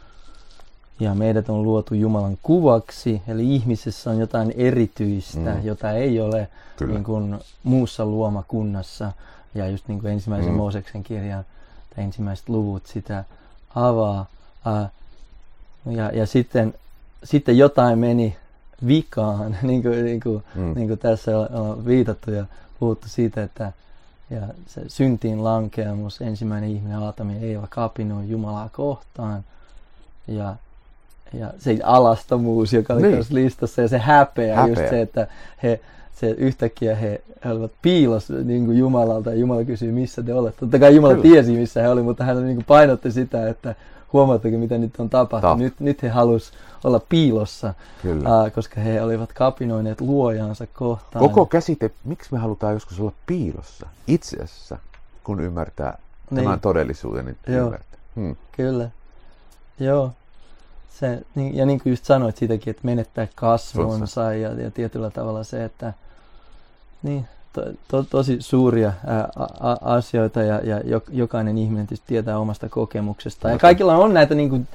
[0.99, 5.63] Ja meidät on luotu Jumalan kuvaksi, eli ihmisessä on jotain erityistä, mm.
[5.63, 6.47] jota ei ole
[6.88, 9.12] niin kuin muussa luomakunnassa.
[9.56, 10.58] Ja just niin kuin ensimmäisen mm.
[10.58, 11.45] Mooseksen kirjan
[11.97, 13.23] ensimmäiset luvut sitä
[13.75, 14.25] avaa.
[14.65, 14.89] Uh,
[15.93, 16.73] ja, ja sitten
[17.25, 18.35] sitten jotain meni
[18.88, 20.73] vikaan, niin kuin, niin kuin, mm.
[20.75, 22.45] niin kuin tässä on viitattu ja
[22.79, 23.71] puhuttu siitä, että
[24.29, 29.43] ja se syntiin lankeamus, ensimmäinen ihminen Aatami ja Eeva kapinoi Jumalaa kohtaan
[30.27, 30.55] ja,
[31.33, 33.25] ja se alastomuus, joka oli niin.
[33.29, 35.27] listassa ja se häpeä, häpeä, just se, että
[35.63, 35.79] he,
[36.15, 40.59] se yhtäkkiä he, he olivat piilossa niin kuin Jumalalta ja Jumala kysyi, missä te olette.
[40.59, 41.23] Totta kai Jumala Kyllä.
[41.23, 43.75] tiesi, missä he olivat, mutta hän niin kuin painotti sitä, että
[44.13, 45.57] huomaatteko mitä nyt on tapahtunut.
[45.57, 48.49] Nyt, nyt he halusivat olla piilossa, Kyllä.
[48.55, 51.25] koska he olivat kapinoineet luojansa kohtaan.
[51.25, 54.77] Koko käsite, miksi me halutaan joskus olla piilossa itse asiassa,
[55.23, 55.97] kun ymmärtää
[56.29, 56.43] niin.
[56.43, 57.65] tämän todellisuuden, niin Joo.
[57.65, 57.99] ymmärtää.
[58.15, 58.35] Hmm.
[58.51, 58.89] Kyllä.
[59.79, 60.11] Joo.
[60.99, 65.43] Se, niin, ja niin kuin just sanoit siitäkin, että menettää kasvonsa ja, ja tietyllä tavalla
[65.43, 65.93] se, että
[67.03, 72.69] niin, to, to, tosi suuria ää, a, asioita ja, ja jokainen ihminen tietysti tietää omasta
[72.69, 73.49] kokemuksesta.
[73.49, 74.67] Ja kaikilla on näitä niin kuin,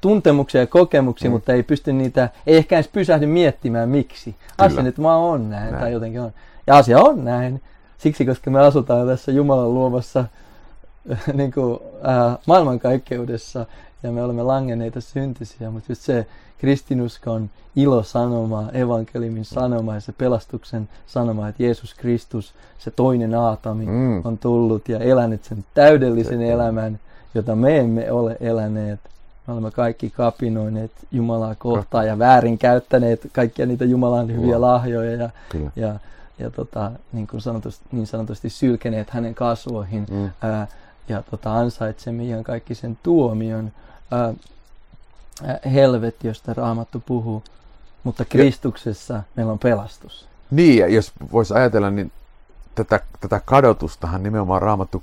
[0.00, 1.32] tuntemuksia ja kokemuksia, mm.
[1.32, 4.34] mutta ei pysty niitä, ei ehkä edes pysähdy miettimään miksi.
[4.58, 6.32] Asia nyt vaan on näin, näin, tai jotenkin on.
[6.66, 7.62] Ja asia on näin,
[7.98, 10.24] siksi koska me asutaan tässä Jumalan luomassa
[11.32, 13.66] niin kuin, äh, maailmankaikkeudessa
[14.02, 16.26] ja me olemme langenneita syntisiä, mutta just se
[16.58, 24.22] kristinuskon ilosanoma, evankeliumin sanoma ja se pelastuksen sanoma, että Jeesus Kristus, se toinen Aatami, mm.
[24.24, 27.00] on tullut ja elänyt sen täydellisen se elämän,
[27.34, 29.00] jota me emme ole eläneet.
[29.46, 34.60] Me olemme kaikki kapinoineet Jumalaa kohtaan ja väärin käyttäneet kaikkia niitä Jumalan hyviä wow.
[34.60, 35.30] lahjoja ja,
[35.76, 35.94] ja,
[36.38, 40.30] ja tota, niin, kuin sanotusti, niin sanotusti sylkeneet hänen kasvoihin mm.
[40.40, 40.66] ää,
[41.08, 43.72] ja tota, ansaitsemme ihan kaikki sen tuomion.
[44.10, 44.34] Ää,
[45.72, 47.42] helvet, josta Raamattu puhuu,
[48.04, 50.28] mutta Kristuksessa ja, meillä on pelastus.
[50.50, 52.12] Niin, ja jos voisi ajatella, niin
[52.74, 55.02] tätä, tätä kadotustahan nimenomaan Raamattu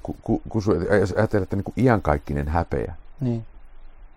[0.49, 3.45] kusuu, jos ajattelette niin kuin iankaikkinen häpeä, niin.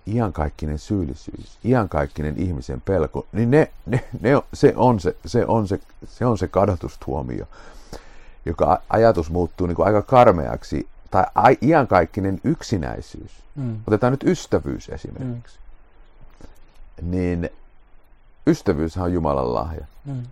[0.07, 5.81] iankaikkinen syyllisyys, iankaikkinen ihmisen pelko, niin ne, ne, ne, se, on se, se, on se,
[6.07, 7.47] se on se kadotustuomio,
[8.47, 13.33] joka ajatus muuttuu niin kuin aika karmeaksi, tai iankaikkinen yksinäisyys.
[13.55, 13.81] Mm.
[13.87, 15.59] Otetaan nyt ystävyys esimerkiksi.
[15.59, 15.71] Mm
[17.03, 17.51] niin
[18.47, 19.87] ystävyys on Jumalan lahja.
[20.05, 20.23] Mm.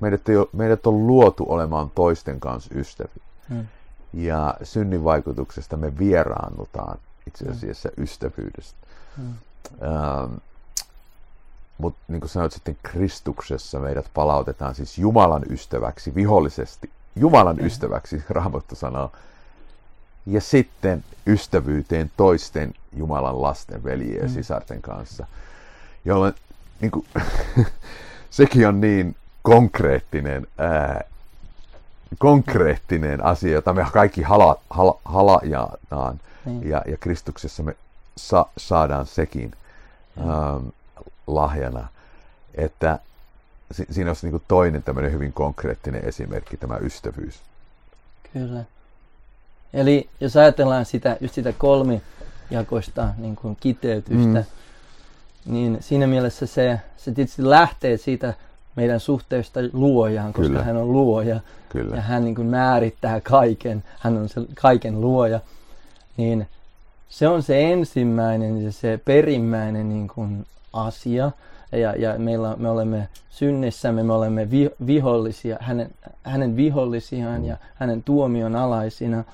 [0.00, 3.22] Meidät, ei ole, meidät on luotu olemaan toisten kanssa ystäviä.
[3.48, 3.66] Mm.
[4.12, 7.50] Ja synnin vaikutuksesta me vieraannutaan itse mm.
[7.50, 8.02] asiassa mm.
[8.02, 8.78] ystävyydestä.
[9.16, 9.34] Mm.
[9.82, 10.34] Ähm,
[11.78, 16.90] Mutta niin kuin sanoit sitten Kristuksessa meidät palautetaan siis Jumalan ystäväksi vihollisesti.
[17.16, 17.66] Jumalan mm.
[17.66, 19.12] ystäväksi, Raamattu sanoo.
[20.26, 24.34] Ja sitten ystävyyteen toisten Jumalan lasten, veljien ja mm.
[24.34, 25.26] sisarten kanssa,
[26.04, 26.34] jolloin
[26.80, 27.06] niin kuin,
[28.30, 31.04] sekin on niin konkreettinen, ää,
[32.18, 36.68] konkreettinen asia, jota me kaikki hala, hala, halajataan, mm.
[36.68, 37.76] ja, ja Kristuksessa me
[38.16, 39.52] sa, saadaan sekin
[40.16, 40.30] mm.
[40.30, 40.66] ähm,
[41.26, 41.88] lahjana,
[42.54, 42.98] että
[43.70, 47.40] si, siinä olisi niin toinen tämmöinen hyvin konkreettinen esimerkki, tämä ystävyys.
[48.32, 48.64] Kyllä.
[49.74, 54.44] Eli jos ajatellaan sitä, just sitä kolmijakoista niin kuin kiteytystä,
[55.46, 55.52] mm.
[55.52, 58.34] niin siinä mielessä se, se tietysti lähtee siitä
[58.76, 60.62] meidän suhteesta luojaan, koska Kyllä.
[60.62, 61.96] hän on luoja Kyllä.
[61.96, 65.40] ja hän niin kuin määrittää kaiken, hän on se kaiken luoja,
[66.16, 66.48] niin
[67.08, 71.30] se on se ensimmäinen ja se perimmäinen niin kuin asia,
[71.72, 75.90] ja, ja meillä, me olemme synnissämme, me olemme vi, vihollisia, hänen,
[76.22, 77.46] hänen vihollisiaan mm.
[77.46, 79.24] ja hänen tuomion alaisina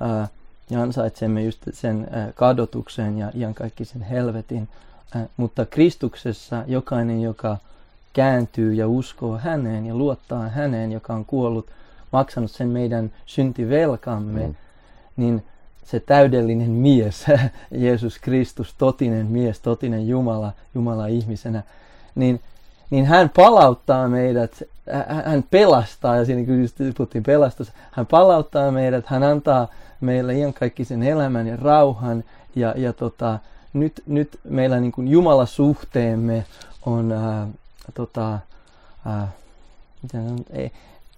[0.00, 0.28] ää,
[0.70, 4.68] ja ansaitsemme just sen ää, kadotuksen ja ihan kaikki sen helvetin.
[5.14, 7.56] Ää, mutta Kristuksessa jokainen, joka
[8.12, 11.66] kääntyy ja uskoo häneen ja luottaa häneen, joka on kuollut,
[12.12, 14.54] maksanut sen meidän syntivelkamme, mm.
[15.16, 15.44] niin
[15.84, 17.24] se täydellinen mies,
[17.70, 21.62] Jeesus Kristus, totinen mies, totinen Jumala, Jumala ihmisenä,
[22.14, 22.40] niin,
[22.90, 24.62] niin hän palauttaa meidät,
[25.24, 29.68] hän pelastaa, ja siinä kyllä puhuttiin pelastus, hän palauttaa meidät, hän antaa
[30.00, 32.24] meille iankaikkisen elämän ja rauhan,
[32.56, 33.38] ja, ja tota,
[33.72, 36.44] nyt, nyt meillä niin kuin Jumala-suhteemme
[36.86, 37.48] on ää,
[37.94, 38.38] tota,
[39.06, 39.28] ää,
[40.50, 40.72] ei,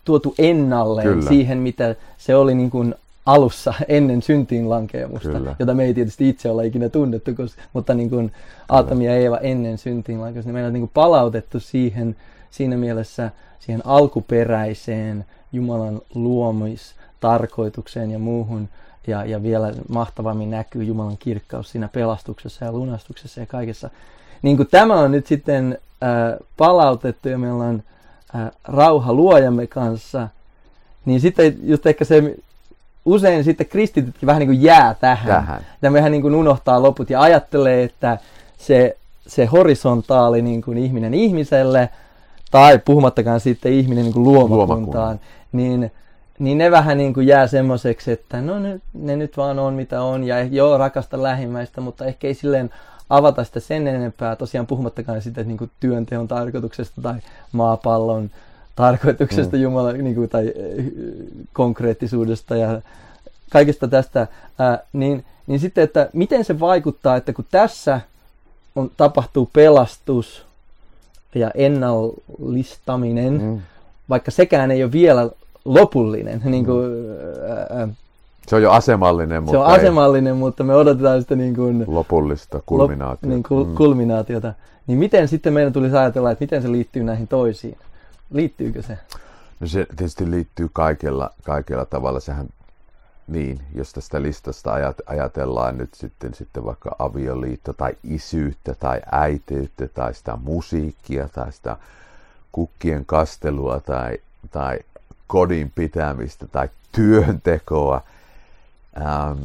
[0.05, 1.29] tuotu ennalleen Kyllä.
[1.29, 2.95] siihen, mitä se oli niin kuin
[3.27, 5.57] alussa ennen syntiin lankeemusta, Kyllä.
[5.59, 8.33] jota me ei tietysti itse olla ikinä tunnettu, koska, mutta niin kuin
[8.69, 12.17] Aatami ja Eeva ennen syntiin lankeemusta, niin meillä on niin kuin palautettu siihen,
[12.51, 18.69] siinä mielessä siihen alkuperäiseen Jumalan luomistarkoitukseen ja muuhun,
[19.07, 23.91] ja, ja vielä mahtavammin näkyy Jumalan kirkkaus siinä pelastuksessa ja lunastuksessa ja kaikessa.
[24.43, 27.83] Niin kuin tämä on nyt sitten äh, palautettu ja meillä on
[28.35, 30.29] äh, rauha luojamme kanssa,
[31.05, 32.37] niin sitten just ehkä se
[33.05, 35.27] usein sitten kristitytkin vähän niin kuin jää tähän.
[35.27, 35.67] tähän.
[35.83, 38.19] Ja mehän niin kuin unohtaa loput ja ajattelee, että
[38.59, 41.89] se, se horisontaali niin kuin ihminen ihmiselle,
[42.51, 45.21] tai puhumattakaan sitten ihminen niin kuin luomakuntaan,
[45.53, 45.93] niin,
[46.39, 50.03] niin ne vähän niin kuin jää semmoiseksi, että no ne, ne nyt vaan on mitä
[50.03, 52.71] on, ja joo rakasta lähimmäistä, mutta ehkä ei silleen
[53.11, 57.15] avata sitä sen enempää, tosiaan puhumattakaan sitten niin kuin työnteon tarkoituksesta tai
[57.53, 58.31] maapallon
[58.77, 59.63] tarkoituksesta mm.
[59.63, 60.85] Jumala, niin kuin, tai äh,
[61.53, 62.81] konkreettisuudesta ja
[63.51, 64.27] kaikesta tästä,
[64.59, 68.01] ää, niin, niin sitten, että miten se vaikuttaa, että kun tässä
[68.77, 70.48] on, tapahtuu pelastus
[71.35, 73.61] ja ennallistaminen, mm.
[74.09, 75.31] vaikka sekään ei ole vielä
[75.65, 76.91] lopullinen, niin kuin,
[77.71, 77.89] ää,
[78.49, 80.39] se on jo asemallinen, mutta Se on asemallinen, ei...
[80.39, 83.27] mutta me odotetaan sitä niin kuin lopullista kulminaatiota.
[83.27, 83.75] Lop, niin, kul, mm.
[83.75, 84.55] kulminaatiota.
[84.87, 87.77] Niin miten sitten meidän tulisi ajatella, että miten se liittyy näihin toisiin?
[88.31, 88.99] Liittyykö se?
[89.61, 92.21] No se tietysti liittyy kaikella, kaikella tavalla.
[92.21, 92.49] Sehän
[93.29, 94.73] niin, jos tästä listasta
[95.07, 101.77] ajatellaan nyt sitten, sitten vaikka avioliitto tai isyyttä tai äitiyttä tai sitä musiikkia tai sitä
[102.53, 104.19] kukkien kastelua tai,
[104.51, 104.79] tai
[105.27, 108.03] kodin pitämistä tai työntekoa.
[108.97, 109.43] Ähm,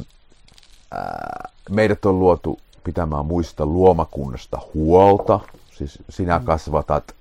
[0.94, 5.40] äh, meidät on luotu pitämään muista luomakunnasta huolta.
[5.72, 7.14] Siis sinä kasvatat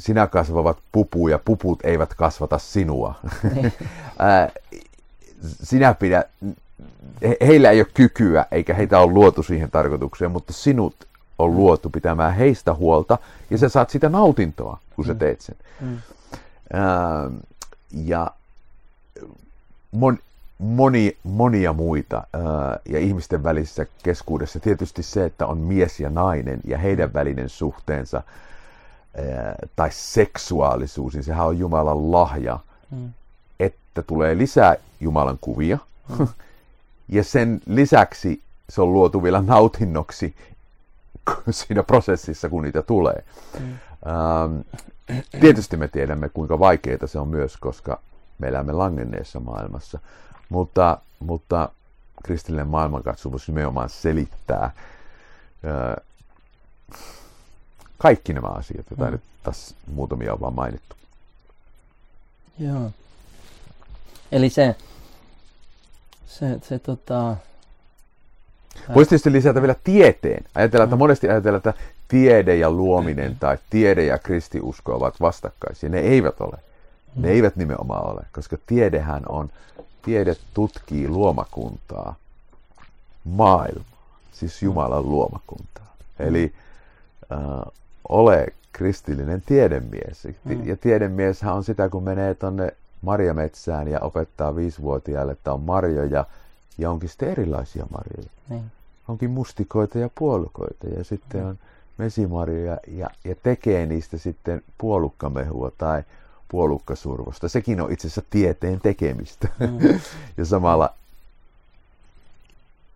[0.00, 3.14] sinä kasvavat pupu ja puput eivät kasvata sinua.
[3.54, 3.72] Niin.
[5.62, 6.24] sinä pidä,
[7.40, 10.94] heillä ei ole kykyä eikä heitä ole luotu siihen tarkoitukseen, mutta sinut
[11.38, 13.18] on luotu pitämään heistä huolta
[13.50, 15.18] ja sä saat sitä nautintoa, kun sä mm.
[15.18, 15.56] teet sen.
[15.80, 15.98] Mm.
[18.04, 18.30] ja
[19.92, 20.18] mon,
[20.58, 22.26] moni, monia muita
[22.88, 28.22] ja ihmisten välissä keskuudessa tietysti se, että on mies ja nainen ja heidän välinen suhteensa–
[29.76, 32.58] tai seksuaalisuus, niin sehän on Jumalan lahja,
[32.90, 33.10] mm.
[33.60, 35.78] että tulee lisää Jumalan kuvia.
[36.18, 36.28] Mm.
[37.08, 40.34] ja sen lisäksi se on luotu vielä nautinnoksi
[41.50, 43.24] siinä prosessissa, kun niitä tulee.
[43.60, 43.78] Mm.
[44.06, 44.60] Ähm,
[45.40, 48.00] tietysti me tiedämme, kuinka vaikeaa se on myös, koska
[48.38, 49.98] me elämme langenneessa maailmassa.
[50.48, 51.68] Mutta, mutta
[52.24, 54.74] kristillinen maailmankatsomus nimenomaan selittää äh,
[58.00, 59.12] kaikki nämä asiat, joita mm.
[59.12, 60.96] nyt tässä muutamia on vaan mainittu.
[62.58, 62.90] Joo.
[64.32, 64.76] Eli se,
[66.26, 67.36] se, se tota...
[68.94, 70.44] Voisi tietysti lisätä vielä tieteen.
[70.54, 70.98] Ajatellaan, että mm.
[70.98, 71.74] monesti ajatellaan, että
[72.08, 75.88] tiede ja luominen tai tiede ja kristiusko ovat vastakkaisia.
[75.88, 76.56] Ne eivät ole.
[77.16, 77.34] Ne mm.
[77.34, 79.50] eivät nimenomaan ole, koska tiedehän on
[80.02, 82.14] tiede tutkii luomakuntaa,
[83.24, 83.84] maailmaa,
[84.32, 85.96] siis Jumalan luomakuntaa.
[86.18, 86.52] Eli
[87.32, 87.72] äh,
[88.10, 90.28] ole kristillinen tiedemies.
[90.44, 90.66] Mm.
[90.66, 96.24] Ja tiedemieshän on sitä, kun menee tuonne marjametsään ja opettaa viisivuotiaille, että on marjoja
[96.78, 98.30] ja onkin sitten erilaisia marjoja.
[98.48, 98.64] Niin.
[99.08, 101.48] Onkin mustikoita ja puolukoita ja sitten mm.
[101.48, 101.58] on
[101.98, 106.02] mesimarjoja ja, ja tekee niistä sitten puolukkamehua tai
[106.48, 107.48] puolukkasurvosta.
[107.48, 109.48] Sekin on itse asiassa tieteen tekemistä.
[109.58, 110.00] Mm.
[110.36, 110.94] ja samalla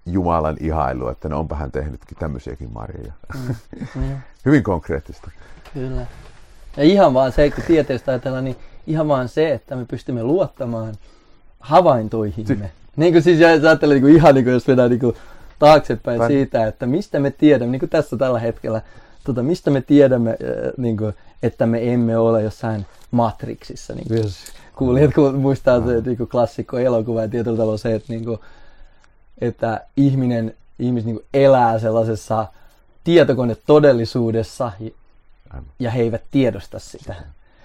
[0.07, 3.13] Jumalan ihailu, että ne onpa hän tehnytkin tämmöisiäkin marjoja.
[3.35, 3.55] Mm.
[3.95, 4.17] Mm.
[4.47, 5.31] Hyvin konkreettista.
[5.75, 6.07] Kyllä.
[6.77, 10.95] Ja ihan vaan se, kun tieteestä ajatellaan, niin ihan vaan se, että me pystymme luottamaan
[11.61, 12.55] havaintoihimme.
[12.55, 15.17] Si- niin kuin siis jos ajattelee niin kuin ihan niin kuin jos mennään niin kuin
[15.59, 16.29] taaksepäin Tän...
[16.29, 18.83] siitä, että mistä me tiedämme, niin kuin tässä tällä hetkellä,
[19.25, 23.95] tota, mistä me tiedämme, äh, niin kuin, että me emme ole jossain Matrixissa.
[23.95, 24.39] Niin kuin jos
[24.77, 28.39] kuulijat kun muistaa se niin kuin klassikko elokuva ja tietyllä tavalla se, että, niin kuin,
[29.41, 32.47] että ihminen, ihmis niin elää sellaisessa
[33.05, 34.73] tietokonetodellisuudessa
[35.79, 37.15] ja he eivät tiedosta sitä.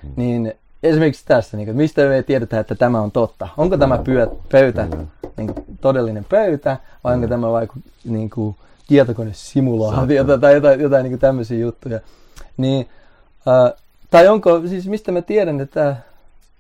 [0.04, 0.10] Mm.
[0.16, 0.54] Niin
[0.84, 3.48] esimerkiksi tässä, niin kuin, mistä me tiedetään, että tämä on totta?
[3.58, 4.88] Onko tämä pyö, pöytä
[5.38, 8.56] niin kuin, todellinen pöytä vai onko tämä vaikka niin kuin,
[8.88, 12.00] tietokonesimulaatio tai jotain, jotain niin kuin tämmöisiä juttuja?
[12.58, 12.88] Niin,
[13.48, 13.74] äh,
[14.12, 15.96] tai onko, siis mistä mä tiedän, että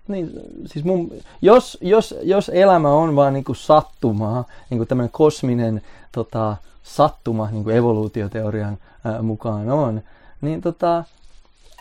[0.09, 0.31] niin,
[0.65, 5.81] siis mun, jos, jos, jos elämä on vaan niin kuin sattumaa, niin kuin tämmöinen kosminen
[6.11, 10.01] tota, sattuma, niin kuin evoluutioteorian ää, mukaan on,
[10.41, 11.03] niin tota,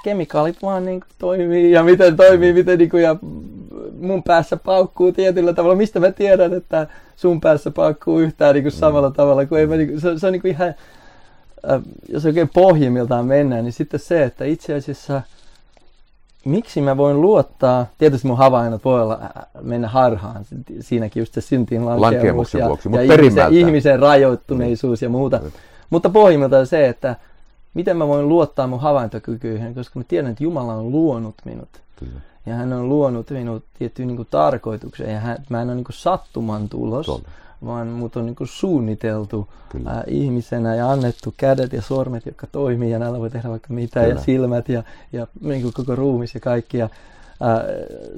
[0.03, 3.17] kemikaalit vaan niin kuin toimii ja miten toimii, miten niin kuin, ja
[4.01, 5.77] mun päässä paukkuu tietyllä tavalla.
[5.77, 8.79] Mistä mä tiedän, että sun päässä paukkuu yhtään niin kuin mm.
[8.79, 10.69] samalla tavalla, kun ei mä, niin kuin, se, se on niin kuin ihan,
[11.71, 15.23] äh, jos oikein pohjimmiltaan mennään, niin sitten se, että itse asiassa
[16.49, 20.45] miksi mä voin luottaa, tietysti mun havainnot voi olla äh, mennä harhaan,
[20.81, 25.41] siinäkin just se syntiin lankeamus ja, vuoksi, ja ihmisen, ihmisen rajoittuneisuus ja muuta.
[25.91, 27.17] Mutta pohjimmiltaan se, että
[27.75, 31.69] miten mä voin luottaa mun havaintokykyihin, koska mä tiedän, että Jumala on luonut minut.
[31.97, 32.21] Kyllä.
[32.47, 35.15] Ja hän on luonut minut tiettyyn niin tarkoitukseen.
[35.15, 37.29] Ja hän, mä en ole niin sattuman tulos, Tuolle.
[37.65, 39.49] Vaan mut on niin suunniteltu
[39.87, 42.91] ää, ihmisenä ja annettu kädet ja sormet, jotka toimii.
[42.91, 44.01] Ja näillä voi tehdä vaikka mitä.
[44.01, 44.15] Kyllä.
[44.15, 44.83] Ja silmät ja,
[45.13, 46.79] ja niin kuin koko ruumis ja kaikki.
[46.79, 46.89] Ja,
[47.41, 47.65] ää,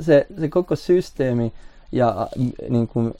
[0.00, 1.52] se, se koko systeemi
[1.92, 2.28] ja
[2.68, 3.14] niin kuin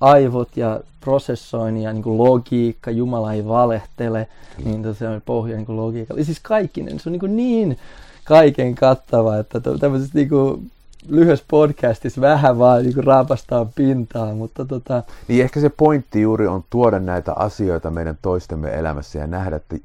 [0.00, 4.64] aivot ja prosessointi ja niin kuin logiikka, Jumala ei valehtele, mm.
[4.64, 6.14] niin se on pohja niin kuin logiikka.
[6.22, 7.78] Siis kaikkinen, se on niin, kuin niin
[8.24, 10.70] kaiken kattava, että tämmöisessä niin kuin
[11.08, 15.02] lyhyessä podcastissa vähän vaan niin raapastaa pintaa, mutta tota...
[15.28, 19.76] Niin ehkä se pointti juuri on tuoda näitä asioita meidän toistemme elämässä ja nähdä, että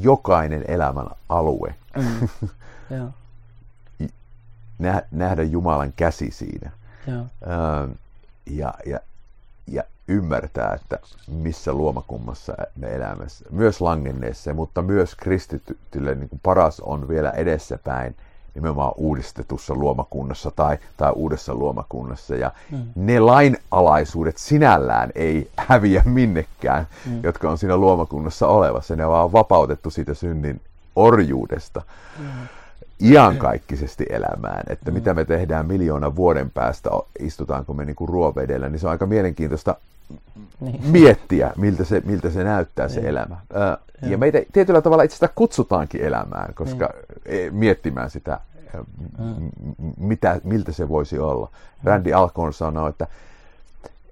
[0.00, 2.28] jokainen elämän alue, mm.
[5.10, 6.70] nähdä Jumalan käsi siinä.
[7.08, 7.88] Öö,
[8.46, 9.00] ja, ja,
[9.66, 10.98] ja ymmärtää, että
[11.28, 13.26] missä luomakummassa me elämme.
[13.50, 18.16] Myös langenneessa, mutta myös kristitylle niin kuin paras on vielä edessäpäin
[18.56, 22.34] nimenomaan uudistetussa luomakunnassa tai, tai uudessa luomakunnassa.
[22.34, 22.78] Ja mm.
[22.94, 27.20] ne lainalaisuudet sinällään ei häviä minnekään, mm.
[27.22, 28.96] jotka on siinä luomakunnassa olevassa.
[28.96, 30.60] Ne on vaan vapautettu siitä synnin
[30.96, 31.82] orjuudesta.
[32.18, 32.26] Mm
[33.02, 34.94] iankaikkisesti elämään, että mm.
[34.94, 39.06] mitä me tehdään miljoona vuoden päästä, istutaanko me niin kuin ruovedellä, niin se on aika
[39.06, 39.76] mielenkiintoista
[40.60, 40.80] niin.
[40.86, 43.08] miettiä, miltä se, miltä se näyttää se niin.
[43.08, 43.36] elämä.
[43.54, 46.90] Ää, ja meitä tietyllä tavalla itse asiassa kutsutaankin elämään, koska
[47.28, 47.54] niin.
[47.54, 48.40] miettimään sitä,
[49.18, 49.50] mm.
[49.98, 51.46] mitä, miltä se voisi olla.
[51.46, 51.86] Mm.
[51.86, 53.06] Randy Alcorn sanoo, että,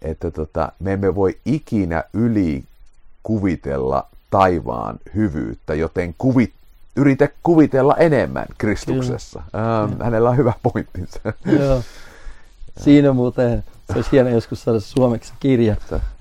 [0.02, 2.64] että tota, me emme voi ikinä yli
[3.22, 6.52] kuvitella taivaan hyvyyttä, joten kuvit,
[6.96, 9.42] yritä kuvitella enemmän Kristuksessa.
[9.54, 11.20] Ähm, hänellä on hyvä pointtinsa.
[11.58, 11.82] Joo.
[12.80, 15.76] Siinä muuten, se olisi hieno joskus saada suomeksi kirja.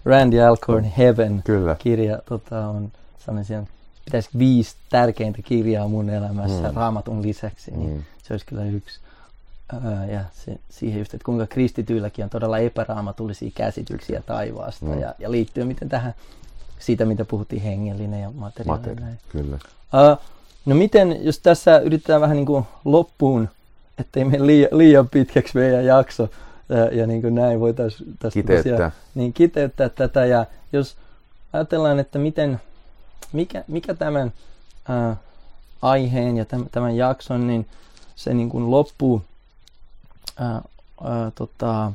[0.06, 1.76] Randy Alcorn Heaven kyllä.
[1.80, 2.92] kirja tota, on
[3.26, 3.64] sellaisia,
[4.06, 6.76] pitäisi viisi tärkeintä kirjaa mun elämässä mm.
[6.76, 8.04] raamatun lisäksi, niin mm.
[8.24, 9.00] se olisi kyllä yksi.
[10.12, 15.00] Ja se, siihen just, että kuinka kristityilläkin on todella epäraamatullisia käsityksiä taivaasta mm.
[15.00, 16.14] ja, ja liittyen miten tähän
[16.80, 18.96] siitä, mitä puhuttiin, hengellinen ja materiaalinen.
[18.96, 19.56] Materi, kyllä.
[19.56, 20.20] Uh,
[20.66, 23.50] No miten, jos tässä yritetään vähän niin kuin loppuun,
[23.98, 26.30] ettei mene liian, liian pitkäksi meidän jakso,
[26.70, 28.72] ja, ja niin kuin näin voitaisiin tästä kiteyttää.
[28.72, 30.96] Tosiaan, niin kiteyttää tätä, ja jos
[31.54, 32.62] ajatellaan, että miten,
[33.34, 34.34] mikä, mikä tämän
[34.90, 35.16] ää,
[35.82, 37.68] aiheen ja tämän, tämän jakson, niin
[38.16, 39.22] se niin kuin loppuu
[40.38, 40.62] ää,
[41.04, 41.92] ää, tota,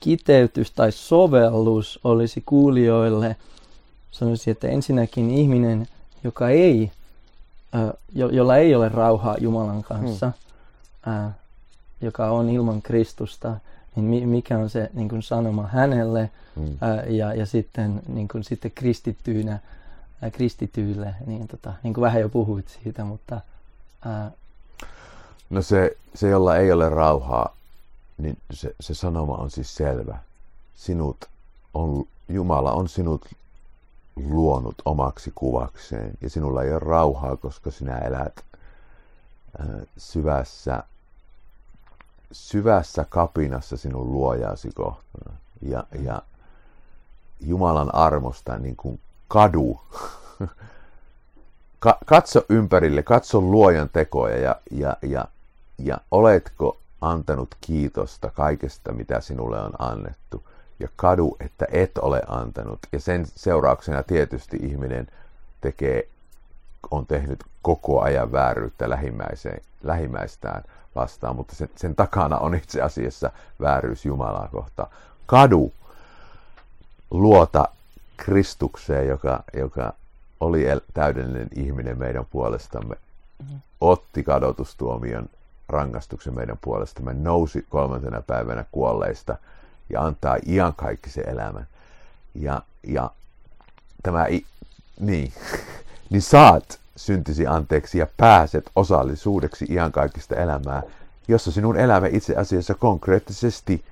[0.00, 3.36] kiteytys tai sovellus olisi kuulijoille,
[4.10, 5.88] sanoisin, että ensinnäkin ihminen,
[6.24, 6.90] joka ei
[8.12, 11.12] jo, jolla ei ole rauhaa Jumalan kanssa, hmm.
[11.12, 11.32] ää,
[12.00, 13.56] joka on ilman Kristusta,
[13.96, 16.76] niin mikä on se niin kuin sanoma hänelle mm.
[16.80, 19.58] ää, ja, ja sitten, niin kuin, sitten kristittyynä,
[20.22, 23.40] ää, kristityille, niin, tota, niin kuin vähän jo puhuit siitä, mutta...
[24.04, 24.30] Ää,
[25.50, 27.56] no se, se, jolla ei ole rauhaa,
[28.18, 30.18] niin se, se sanoma on siis selvä.
[30.74, 31.16] Sinut
[31.74, 33.24] on, Jumala on sinut
[34.16, 38.44] luonut omaksi kuvakseen ja sinulla ei ole rauhaa, koska sinä elät
[39.96, 40.82] syvässä,
[42.32, 45.36] syvässä kapinassa sinun luojaasi kohtaan.
[45.62, 46.22] Ja, ja
[47.40, 49.80] Jumalan armosta niin kuin kadu.
[51.78, 55.24] Ka- katso ympärille, katso luojan tekoja ja, ja, ja,
[55.78, 60.42] ja oletko antanut kiitosta kaikesta, mitä sinulle on annettu–
[60.84, 62.78] ja kadu, että et ole antanut.
[62.92, 65.06] Ja sen seurauksena tietysti ihminen
[65.60, 66.08] tekee,
[66.90, 70.62] on tehnyt koko ajan vääryyttä lähimmäiseen, lähimmäistään
[70.94, 73.30] vastaan, mutta sen, sen takana on itse asiassa
[73.60, 74.90] vääryys Jumalaa kohtaan.
[75.26, 75.72] Kadu,
[77.10, 77.68] luota
[78.16, 79.92] Kristukseen, joka, joka
[80.40, 80.64] oli
[80.94, 82.94] täydellinen ihminen meidän puolestamme,
[83.42, 83.60] mm-hmm.
[83.80, 85.28] otti kadotustuomion
[85.68, 89.36] rangaistuksen meidän puolestamme, nousi kolmantena päivänä kuolleista–
[89.90, 91.66] ja antaa iankaikkisen elämän.
[92.34, 93.10] Ja, ja
[94.02, 94.26] tämä,
[95.00, 95.32] niin,
[96.10, 100.82] niin saat syntisi anteeksi ja pääset osallisuudeksi iankaikkista elämää,
[101.28, 103.84] jossa sinun elämä itse asiassa konkreettisesti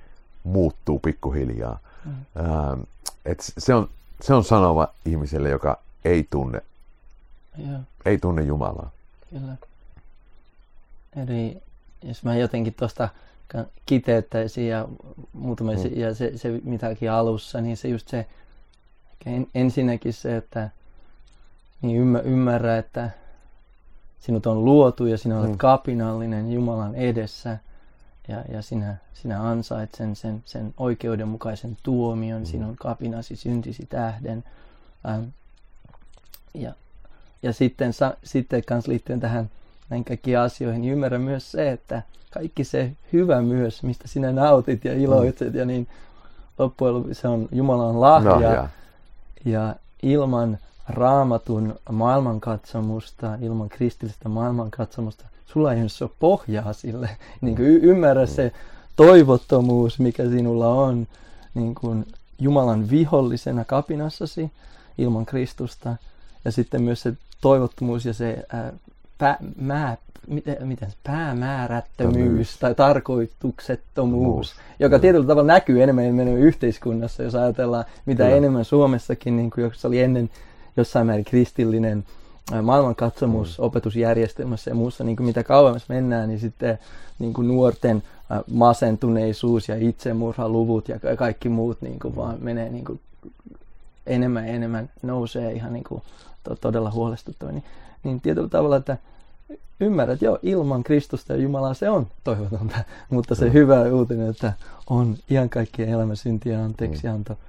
[0.43, 1.79] muuttuu pikkuhiljaa.
[2.05, 2.11] Mm.
[2.39, 2.79] Ähm,
[3.25, 3.89] et se, on,
[4.21, 6.61] se on sanoma ihmiselle, joka ei tunne,
[7.59, 7.81] yeah.
[8.05, 8.91] ei tunne Jumalaa.
[9.29, 9.57] Kyllä.
[11.23, 11.61] Eli
[12.03, 13.09] jos mä jotenkin tuosta
[13.85, 14.87] kiteyttäisin ja
[15.33, 15.77] muutama, mm.
[15.95, 18.25] ja se, se mitäkin alussa, niin se just se,
[19.25, 20.69] en, ensinnäkin se, että
[21.81, 23.09] niin ymmär, ymmärrä, että
[24.19, 25.57] sinut on luotu ja sinä olet mm.
[25.57, 27.57] kapinallinen Jumalan edessä
[28.27, 32.45] ja, ja sinä, sinä ansait sen, sen, sen oikeudenmukaisen tuomion mm.
[32.45, 34.43] sinun kapinasi syntisi tähden.
[35.09, 35.23] Ähm,
[36.53, 36.73] ja,
[37.43, 39.49] ja sitten, sa, sitten kans liittyen tähän
[39.93, 44.85] näin kaikkiin asioihin, niin ymmärrä myös se, että kaikki se hyvä myös, mistä sinä nautit
[44.85, 45.59] ja iloitset mm.
[45.59, 45.87] ja niin
[46.57, 48.35] loppujen lopuksi se on Jumalan lahja.
[48.35, 48.69] No, yeah.
[49.45, 50.57] Ja ilman
[50.89, 57.09] raamatun maailmankatsomusta, ilman kristillistä maailmankatsomusta, sulla ei ole pohjaa sille.
[57.41, 58.51] Niin kuin y- ymmärrä se
[58.95, 61.07] toivottomuus, mikä sinulla on
[61.53, 62.05] niin kuin
[62.39, 64.51] Jumalan vihollisena kapinassasi
[64.97, 65.95] ilman Kristusta.
[66.45, 68.73] Ja sitten myös se toivottomuus ja se ää,
[69.17, 69.97] pä, mä,
[70.27, 78.23] miten, miten, päämäärättömyys tai tarkoituksettomuus, joka tietyllä tavalla näkyy enemmän meidän yhteiskunnassa, jos ajatellaan mitä
[78.23, 78.37] Kyllä.
[78.37, 80.29] enemmän Suomessakin, niin kuin jos oli ennen
[80.77, 82.05] jossain määrin kristillinen
[82.61, 83.65] maailmankatsomus mm.
[83.65, 86.79] opetusjärjestelmässä ja muussa, niin kuin mitä kauemmas mennään, niin sitten
[87.19, 88.03] niin kuin nuorten
[88.51, 92.99] masentuneisuus ja itsemurhaluvut ja kaikki muut niin kuin vaan menee niin kuin
[94.07, 96.01] enemmän ja enemmän nousee ihan niin kuin
[96.43, 97.51] to- todella huolestuttava.
[97.51, 97.63] Niin,
[98.03, 98.97] niin tietyllä tavalla, että
[99.79, 102.77] ymmärrät, joo, ilman Kristusta ja Jumalaa se on toivotonta,
[103.09, 103.53] mutta se mm.
[103.53, 104.53] hyvä uutinen, että
[104.89, 107.33] on ihan kaikkien elämän syntiä anteeksianto.
[107.33, 107.39] Mm.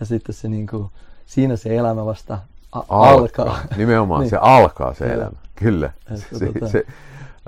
[0.00, 0.90] Ja sitten se niin kuin,
[1.26, 2.38] siinä se elämä vasta
[2.72, 3.44] a- alkaa.
[3.44, 3.60] alkaa.
[3.76, 4.30] Nimenomaan, niin.
[4.30, 5.92] se alkaa se elämä, kyllä.
[6.14, 6.68] Se, tota...
[6.68, 6.86] se,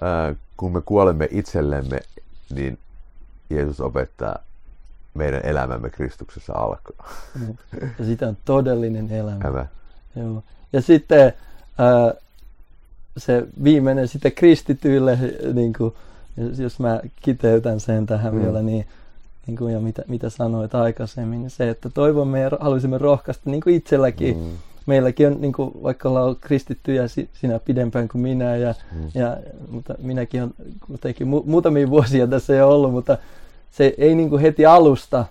[0.02, 2.00] äh, kun me kuolemme itsellemme,
[2.54, 2.78] niin
[3.50, 4.36] Jeesus opettaa
[5.14, 7.12] meidän elämämme Kristuksessa alkaa.
[7.40, 7.58] Niin.
[7.98, 9.66] Ja sitä on todellinen elämä.
[10.16, 10.42] Joo.
[10.72, 11.26] Ja sitten
[11.80, 12.22] äh,
[13.16, 15.18] se viimeinen sitten kristityille,
[15.52, 15.94] niin kuin,
[16.58, 18.42] jos mä kiteytän sen tähän mm.
[18.42, 18.86] vielä, niin,
[19.46, 23.60] niin kuin, ja mitä, mitä sanoit aikaisemmin, niin se, että toivomme ja haluaisimme rohkaista niin
[23.60, 24.36] kuin itselläkin.
[24.36, 24.50] Mm.
[24.86, 29.10] Meilläkin on, niin kuin, vaikka ollaan kristittyjä sinä pidempään kuin minä, ja, mm.
[29.14, 29.36] ja,
[29.70, 30.54] mutta minäkin olen
[30.86, 33.18] kuitenkin mu- muutamia vuosia tässä jo ollut, mutta
[33.70, 35.24] se ei niin kuin heti alusta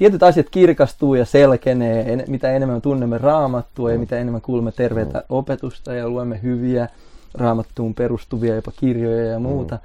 [0.00, 3.92] tietyt asiat kirkastuu ja selkenee, en, mitä enemmän tunnemme raamattua mm.
[3.92, 5.24] ja mitä enemmän kuulemme terveitä mm.
[5.28, 6.88] opetusta ja luemme hyviä
[7.34, 9.80] raamattuun perustuvia jopa kirjoja ja muuta, mm.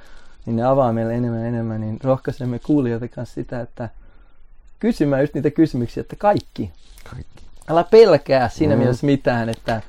[0.46, 3.90] niin ne avaa meille enemmän ja enemmän, niin rohkaisemme kuulijoita kanssa sitä, että
[4.80, 6.72] kysymään just niitä kysymyksiä, että kaikki.
[7.12, 7.44] kaikki.
[7.70, 8.80] Älä pelkää siinä mm.
[8.80, 9.82] mielessä mitään, että,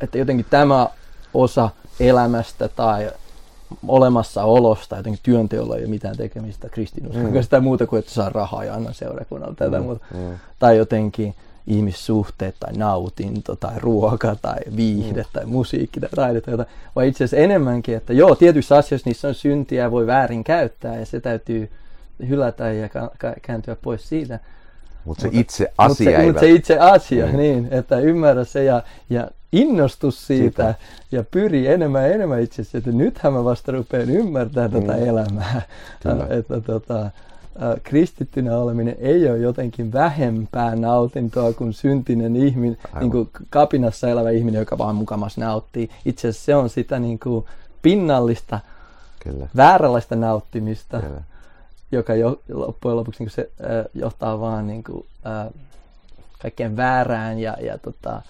[0.00, 0.88] että jotenkin tämä
[1.34, 1.70] osa
[2.00, 3.10] elämästä tai
[3.88, 7.42] olemassaolosta, jotenkin työnteolla ei ole mitään tekemistä kristinuskon mm.
[7.42, 9.84] sitä muuta kuin, että saa rahaa ja anna seurakunnalle tätä mm.
[9.84, 10.04] muuta.
[10.14, 10.34] Mm.
[10.58, 11.34] Tai jotenkin
[11.66, 15.28] ihmissuhteet tai nautinto tai ruoka tai viihde mm.
[15.32, 16.68] tai musiikki tai taide tai jotain.
[16.96, 20.98] Vai itse asiassa enemmänkin, että joo, tietyissä asioissa niissä on syntiä ja voi väärin käyttää
[20.98, 21.70] ja se täytyy
[22.28, 22.88] hylätä ja
[23.42, 24.40] kääntyä pois siitä.
[25.04, 27.36] Mutta se itse asia mut se, mut se itse asia, mm.
[27.36, 30.74] niin, että ymmärrä se ja, ja innostus siitä, siitä
[31.12, 34.80] ja pyri enemmän ja enemmän itse asiassa, että nythän mä vasta rupean ymmärtämään mm.
[34.80, 35.62] tätä elämää.
[36.38, 37.10] että, tota,
[37.82, 44.58] kristittynä oleminen ei ole jotenkin vähempää nautintoa kuin syntinen ihminen, niin kuin kapinassa elävä ihminen,
[44.58, 45.90] joka vaan mukamas nauttii.
[46.04, 47.44] Itse asiassa se on sitä niin kuin
[47.82, 48.60] pinnallista,
[49.20, 49.48] Kyllä.
[49.56, 51.20] vääränlaista nauttimista, Kyllä.
[51.94, 55.52] Joka jo, loppujen lopuksi niin se äh, johtaa vaan niin kuin, äh,
[56.42, 58.22] kaikkeen väärään ja, ja tota,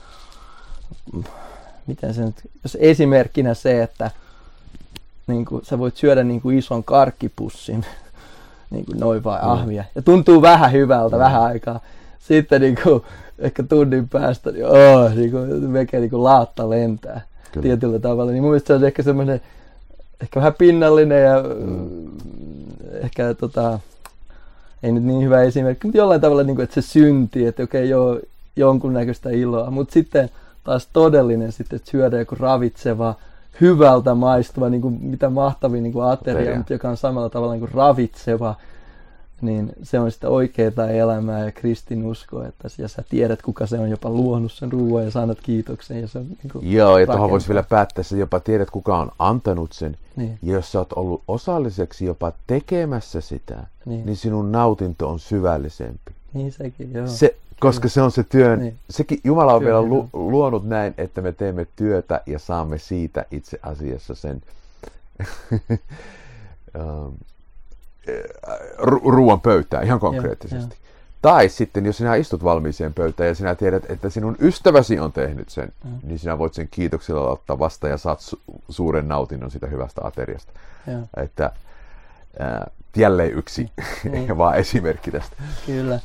[1.87, 4.11] miten se nyt, jos esimerkkinä se, että
[5.27, 7.87] niin kuin, sä voit syödä niin kuin ison karkkipussin,
[8.71, 9.49] niin kuin noin vai mm.
[9.49, 11.21] ahvia, ja tuntuu vähän hyvältä mm.
[11.21, 11.81] vähän aikaa.
[12.19, 13.03] Sitten niin kuin,
[13.39, 17.21] ehkä tunnin päästä, niin, oh, niin kuin, melkein niin kuin laatta lentää
[17.53, 17.63] Kyllä.
[17.63, 18.33] tietyllä tavalla.
[18.33, 19.41] Niin mun mielestä se on ehkä semmoinen,
[20.23, 22.11] ehkä vähän pinnallinen ja mm.
[22.93, 23.79] Ehkä tota,
[24.83, 27.89] ei nyt niin hyvä esimerkki, mutta jollain tavalla, niin kuin, että se synti, että okei,
[27.89, 28.21] joo,
[28.57, 29.71] jonkunnäköistä iloa.
[29.71, 30.31] Mutta sitten
[30.65, 33.15] taas todellinen sitten, että syödä joku ravitseva,
[33.61, 36.57] hyvältä maistuva, niin kuin mitä mahtavin niin kuin ateria, Ateria.
[36.57, 38.55] mutta joka on samalla tavalla niin kuin ravitseva,
[39.45, 43.91] niin se on sitä oikeaa elämää ja kristinusko, että ja sä tiedät, kuka se on
[43.91, 46.01] jopa luonut sen ruoan ja sanat kiitoksen.
[46.01, 48.99] Ja se on, niin kuin Joo, ja tuohon voisi vielä päättää, että jopa tiedät, kuka
[48.99, 49.97] on antanut sen.
[50.17, 50.39] Niin.
[50.43, 56.13] Ja jos sä oot ollut osalliseksi jopa tekemässä sitä, niin, niin sinun nautinto on syvällisempi.
[56.33, 57.07] Niin sekin, joo.
[57.07, 58.79] Se, koska se on se työn, niin.
[58.91, 63.25] sekin Jumala on Työ, vielä lu, luonut näin, että me teemme työtä ja saamme siitä
[63.31, 64.43] itse asiassa sen
[66.75, 67.15] ru-
[69.03, 70.75] ruoan pöytään ihan konkreettisesti.
[70.75, 75.13] Joo, Tai sitten, jos sinä istut valmiiseen pöytään ja sinä tiedät, että sinun ystäväsi on
[75.13, 75.91] tehnyt sen, mm.
[76.03, 80.53] niin sinä voit sen kiitoksella ottaa vastaan ja saat su- suuren nautinnon sitä hyvästä ateriasta.
[80.87, 81.01] Joo.
[81.17, 81.53] Että
[82.41, 82.61] äh,
[82.97, 83.71] jälleen yksi
[84.11, 84.39] niin.
[84.39, 85.37] vaan esimerkki tästä.
[85.67, 86.01] Kyllä.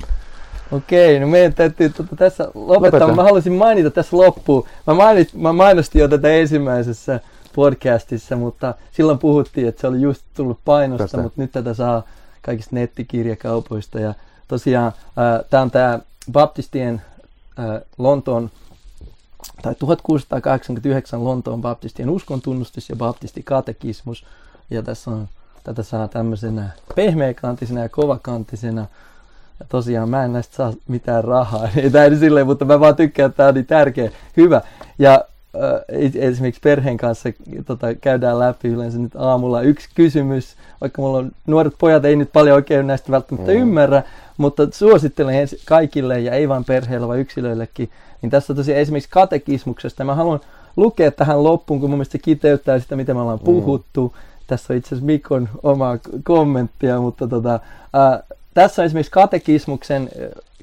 [0.71, 2.99] Okei, no meidän täytyy tuota, tässä lopettaa.
[2.99, 3.15] Lopeta.
[3.15, 4.65] Mä haluaisin mainita tässä loppuun.
[4.87, 7.19] Mä, mainit, mä mainostin jo tätä ensimmäisessä
[7.59, 11.21] podcastissa, mutta silloin puhuttiin, että se oli just tullut painosta, Tästä.
[11.21, 12.03] mutta nyt tätä saa
[12.41, 13.99] kaikista nettikirjakaupoista.
[13.99, 14.13] Ja
[14.47, 15.99] tosiaan äh, tämä on tämä
[16.31, 17.01] baptistien
[17.59, 18.49] äh, Lontoon
[19.61, 24.25] tai 1689 Lontoon baptistien uskontunnustus ja baptistikatekismus.
[24.69, 25.27] Ja tässä on,
[25.63, 28.85] tätä saa tämmöisenä pehmeäkantisena ja kovakantisena
[29.59, 33.29] ja tosiaan mä en näistä saa mitään rahaa, ei tämä silleen, mutta mä vaan tykkään,
[33.29, 34.61] että tämä on niin tärkeä, hyvä.
[34.99, 35.25] Ja
[36.15, 37.29] esimerkiksi perheen kanssa
[37.65, 42.29] tota, käydään läpi yleensä nyt aamulla yksi kysymys, vaikka mulla on nuoret pojat, ei nyt
[42.33, 43.57] paljon oikein näistä välttämättä mm.
[43.57, 44.03] ymmärrä,
[44.37, 47.89] mutta suosittelen kaikille ja ei vain perheelle, vaan yksilöillekin.
[48.21, 50.03] Niin tässä on tosiaan esimerkiksi katekismuksesta.
[50.03, 50.39] Mä haluan
[50.77, 53.45] lukea tähän loppuun, kun mun mielestä se kiteyttää sitä, mitä me ollaan mm.
[53.45, 54.15] puhuttu.
[54.47, 58.19] Tässä on itse asiassa Mikon oma kommenttia, mutta tota, äh,
[58.53, 60.09] tässä on esimerkiksi katekismuksen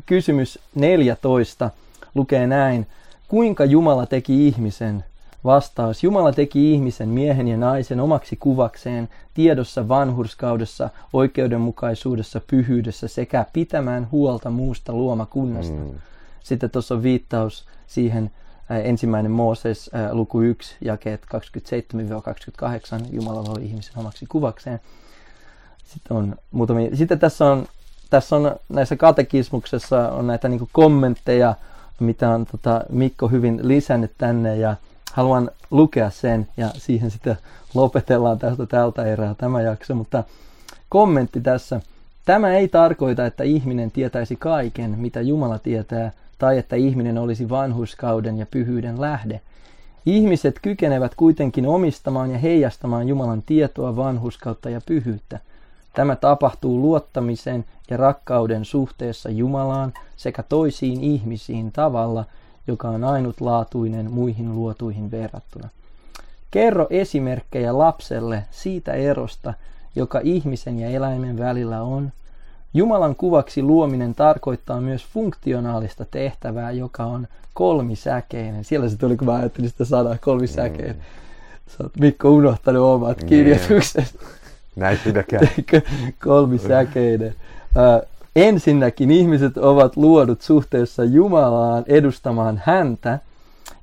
[0.07, 1.71] kysymys 14
[2.15, 2.87] lukee näin.
[3.29, 5.05] Kuinka Jumala teki ihmisen?
[5.45, 6.05] Vastaus.
[6.05, 14.51] Jumala teki ihmisen, miehen ja naisen omaksi kuvakseen, tiedossa vanhurskaudessa, oikeudenmukaisuudessa, pyhyydessä sekä pitämään huolta
[14.51, 15.77] muusta luomakunnasta.
[15.77, 15.95] Mm.
[16.41, 18.31] Sitten tuossa on viittaus siihen
[18.85, 21.27] ensimmäinen Mooses luku 1, jakeet 27-28.
[23.11, 24.81] Jumala oli ihmisen omaksi kuvakseen.
[25.85, 26.97] Sitten, on muutamia.
[26.97, 27.67] Sitten tässä on
[28.11, 31.55] tässä on näissä katekismuksessa on näitä niin kommentteja,
[32.01, 34.77] mitä on tota, Mikko hyvin lisännyt tänne ja
[35.13, 37.37] haluan lukea sen ja siihen sitten
[37.75, 40.25] lopetellaan tästä tältä erää tämä jakso, mutta
[40.89, 41.81] kommentti tässä.
[42.25, 48.39] Tämä ei tarkoita, että ihminen tietäisi kaiken, mitä Jumala tietää, tai että ihminen olisi vanhuskauden
[48.39, 49.41] ja pyhyyden lähde.
[50.07, 55.41] Ihmiset kykenevät kuitenkin omistamaan ja heijastamaan Jumalan tietoa, vanhuskautta ja pyhyyttä–
[55.97, 62.25] Tämä tapahtuu luottamisen ja rakkauden suhteessa Jumalaan sekä toisiin ihmisiin tavalla,
[62.67, 65.69] joka on ainutlaatuinen muihin luotuihin verrattuna.
[66.51, 69.55] Kerro esimerkkejä lapselle siitä erosta,
[69.95, 72.13] joka ihmisen ja eläimen välillä on.
[72.75, 78.65] Jumalan kuvaksi luominen tarkoittaa myös funktionaalista tehtävää, joka on kolmisäkeinen.
[78.65, 80.97] Siellä se tuli, kun mä ajattelin sitä sanaa kolmisäkeinen.
[80.97, 81.03] Mm.
[81.69, 83.29] Sä oot Mikko unohtanut omat mm.
[83.29, 84.15] kirjoitukset.
[84.77, 85.49] Näin pidäkään.
[86.25, 87.35] Kolmisäkeinen.
[87.77, 93.19] Äh, ensinnäkin ihmiset ovat luodut suhteessa Jumalaan edustamaan häntä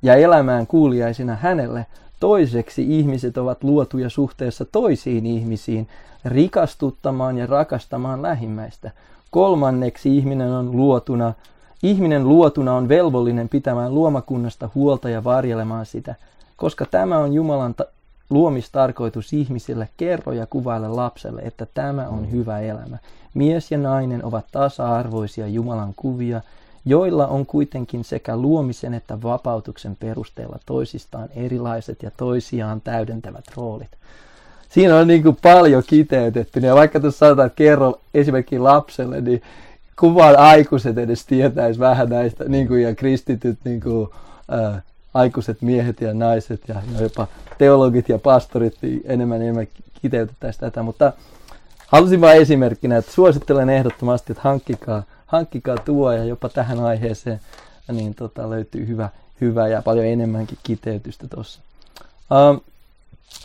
[0.02, 1.86] ja elämään kuuliaisina hänelle.
[2.20, 5.88] Toiseksi ihmiset ovat luotuja suhteessa toisiin ihmisiin,
[6.24, 8.90] rikastuttamaan ja rakastamaan lähimmäistä.
[9.30, 11.32] Kolmanneksi ihminen on luotuna,
[11.82, 16.14] ihminen luotuna on velvollinen pitämään luomakunnasta huolta ja varjelemaan sitä.
[16.56, 17.86] Koska tämä on Jumalan ta-
[18.30, 22.98] luomistarkoitus ihmisille, kerro ja kuvaile lapselle, että tämä on hyvä elämä.
[23.34, 26.40] Mies ja nainen ovat tasa-arvoisia Jumalan kuvia,
[26.84, 33.90] joilla on kuitenkin sekä luomisen että vapautuksen perusteella toisistaan erilaiset ja toisiaan täydentävät roolit.
[34.68, 36.60] siinä on niin kuin paljon kiteytetty.
[36.60, 39.42] Ja vaikka tuossa sanotaan, että kerro esimerkiksi lapselle, niin
[40.00, 44.08] kuvan aikuiset edes tietäisi vähän näistä, niin kuin, ja kristityt niin kuin,
[44.48, 44.82] ää,
[45.14, 47.26] aikuiset miehet ja naiset ja jopa
[47.58, 49.66] teologit ja pastorit niin enemmän enemmän
[50.02, 50.82] kiteytettäisiin tätä.
[50.82, 51.12] Mutta
[51.86, 57.40] halusin vain esimerkkinä, että suosittelen ehdottomasti, että hankkikaa, hankkikaa tuo ja jopa tähän aiheeseen
[57.92, 59.08] niin tota, löytyy hyvä,
[59.40, 61.60] hyvä ja paljon enemmänkin kiteytystä tuossa.
[62.50, 62.60] Um,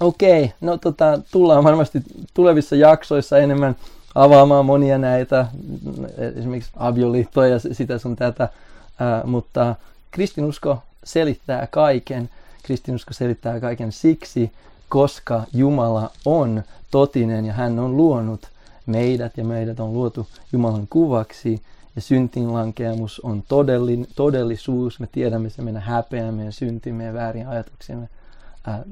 [0.01, 0.55] Okei, okay.
[0.61, 2.03] no tota, tullaan varmasti
[2.33, 3.75] tulevissa jaksoissa enemmän
[4.15, 5.45] avaamaan monia näitä,
[6.35, 8.49] esimerkiksi avioliittoa ja sitä sun tätä,
[8.99, 9.75] ää, mutta
[10.11, 12.29] kristinusko selittää kaiken.
[12.63, 14.51] Kristinusko selittää kaiken siksi,
[14.89, 18.47] koska Jumala on totinen ja hän on luonut
[18.85, 21.61] meidät ja meidät on luotu Jumalan kuvaksi
[21.95, 24.99] ja syntinlankeamus on todellin, todellisuus.
[24.99, 28.09] Me tiedämme se meidän häpeämme ja syntimme ja väärin ajatuksiemme
[28.67, 28.83] ää,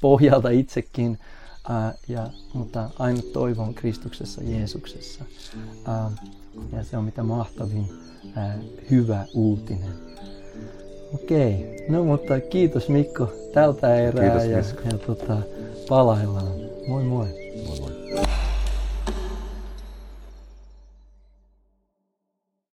[0.00, 1.18] pohjalta itsekin.
[1.68, 5.24] Ää, ja, mutta ainut toivo on Kristuksessa, Jeesuksessa.
[5.84, 6.10] Ää,
[6.72, 7.88] ja se on mitä mahtavin
[8.36, 8.58] ää,
[8.90, 9.92] hyvä uutinen.
[11.14, 15.36] Okei, no mutta kiitos Mikko tältä erää kiitos, ja, ja tota,
[15.88, 16.52] palaillaan.
[16.86, 17.26] Moi moi.
[17.66, 18.22] Moi moi.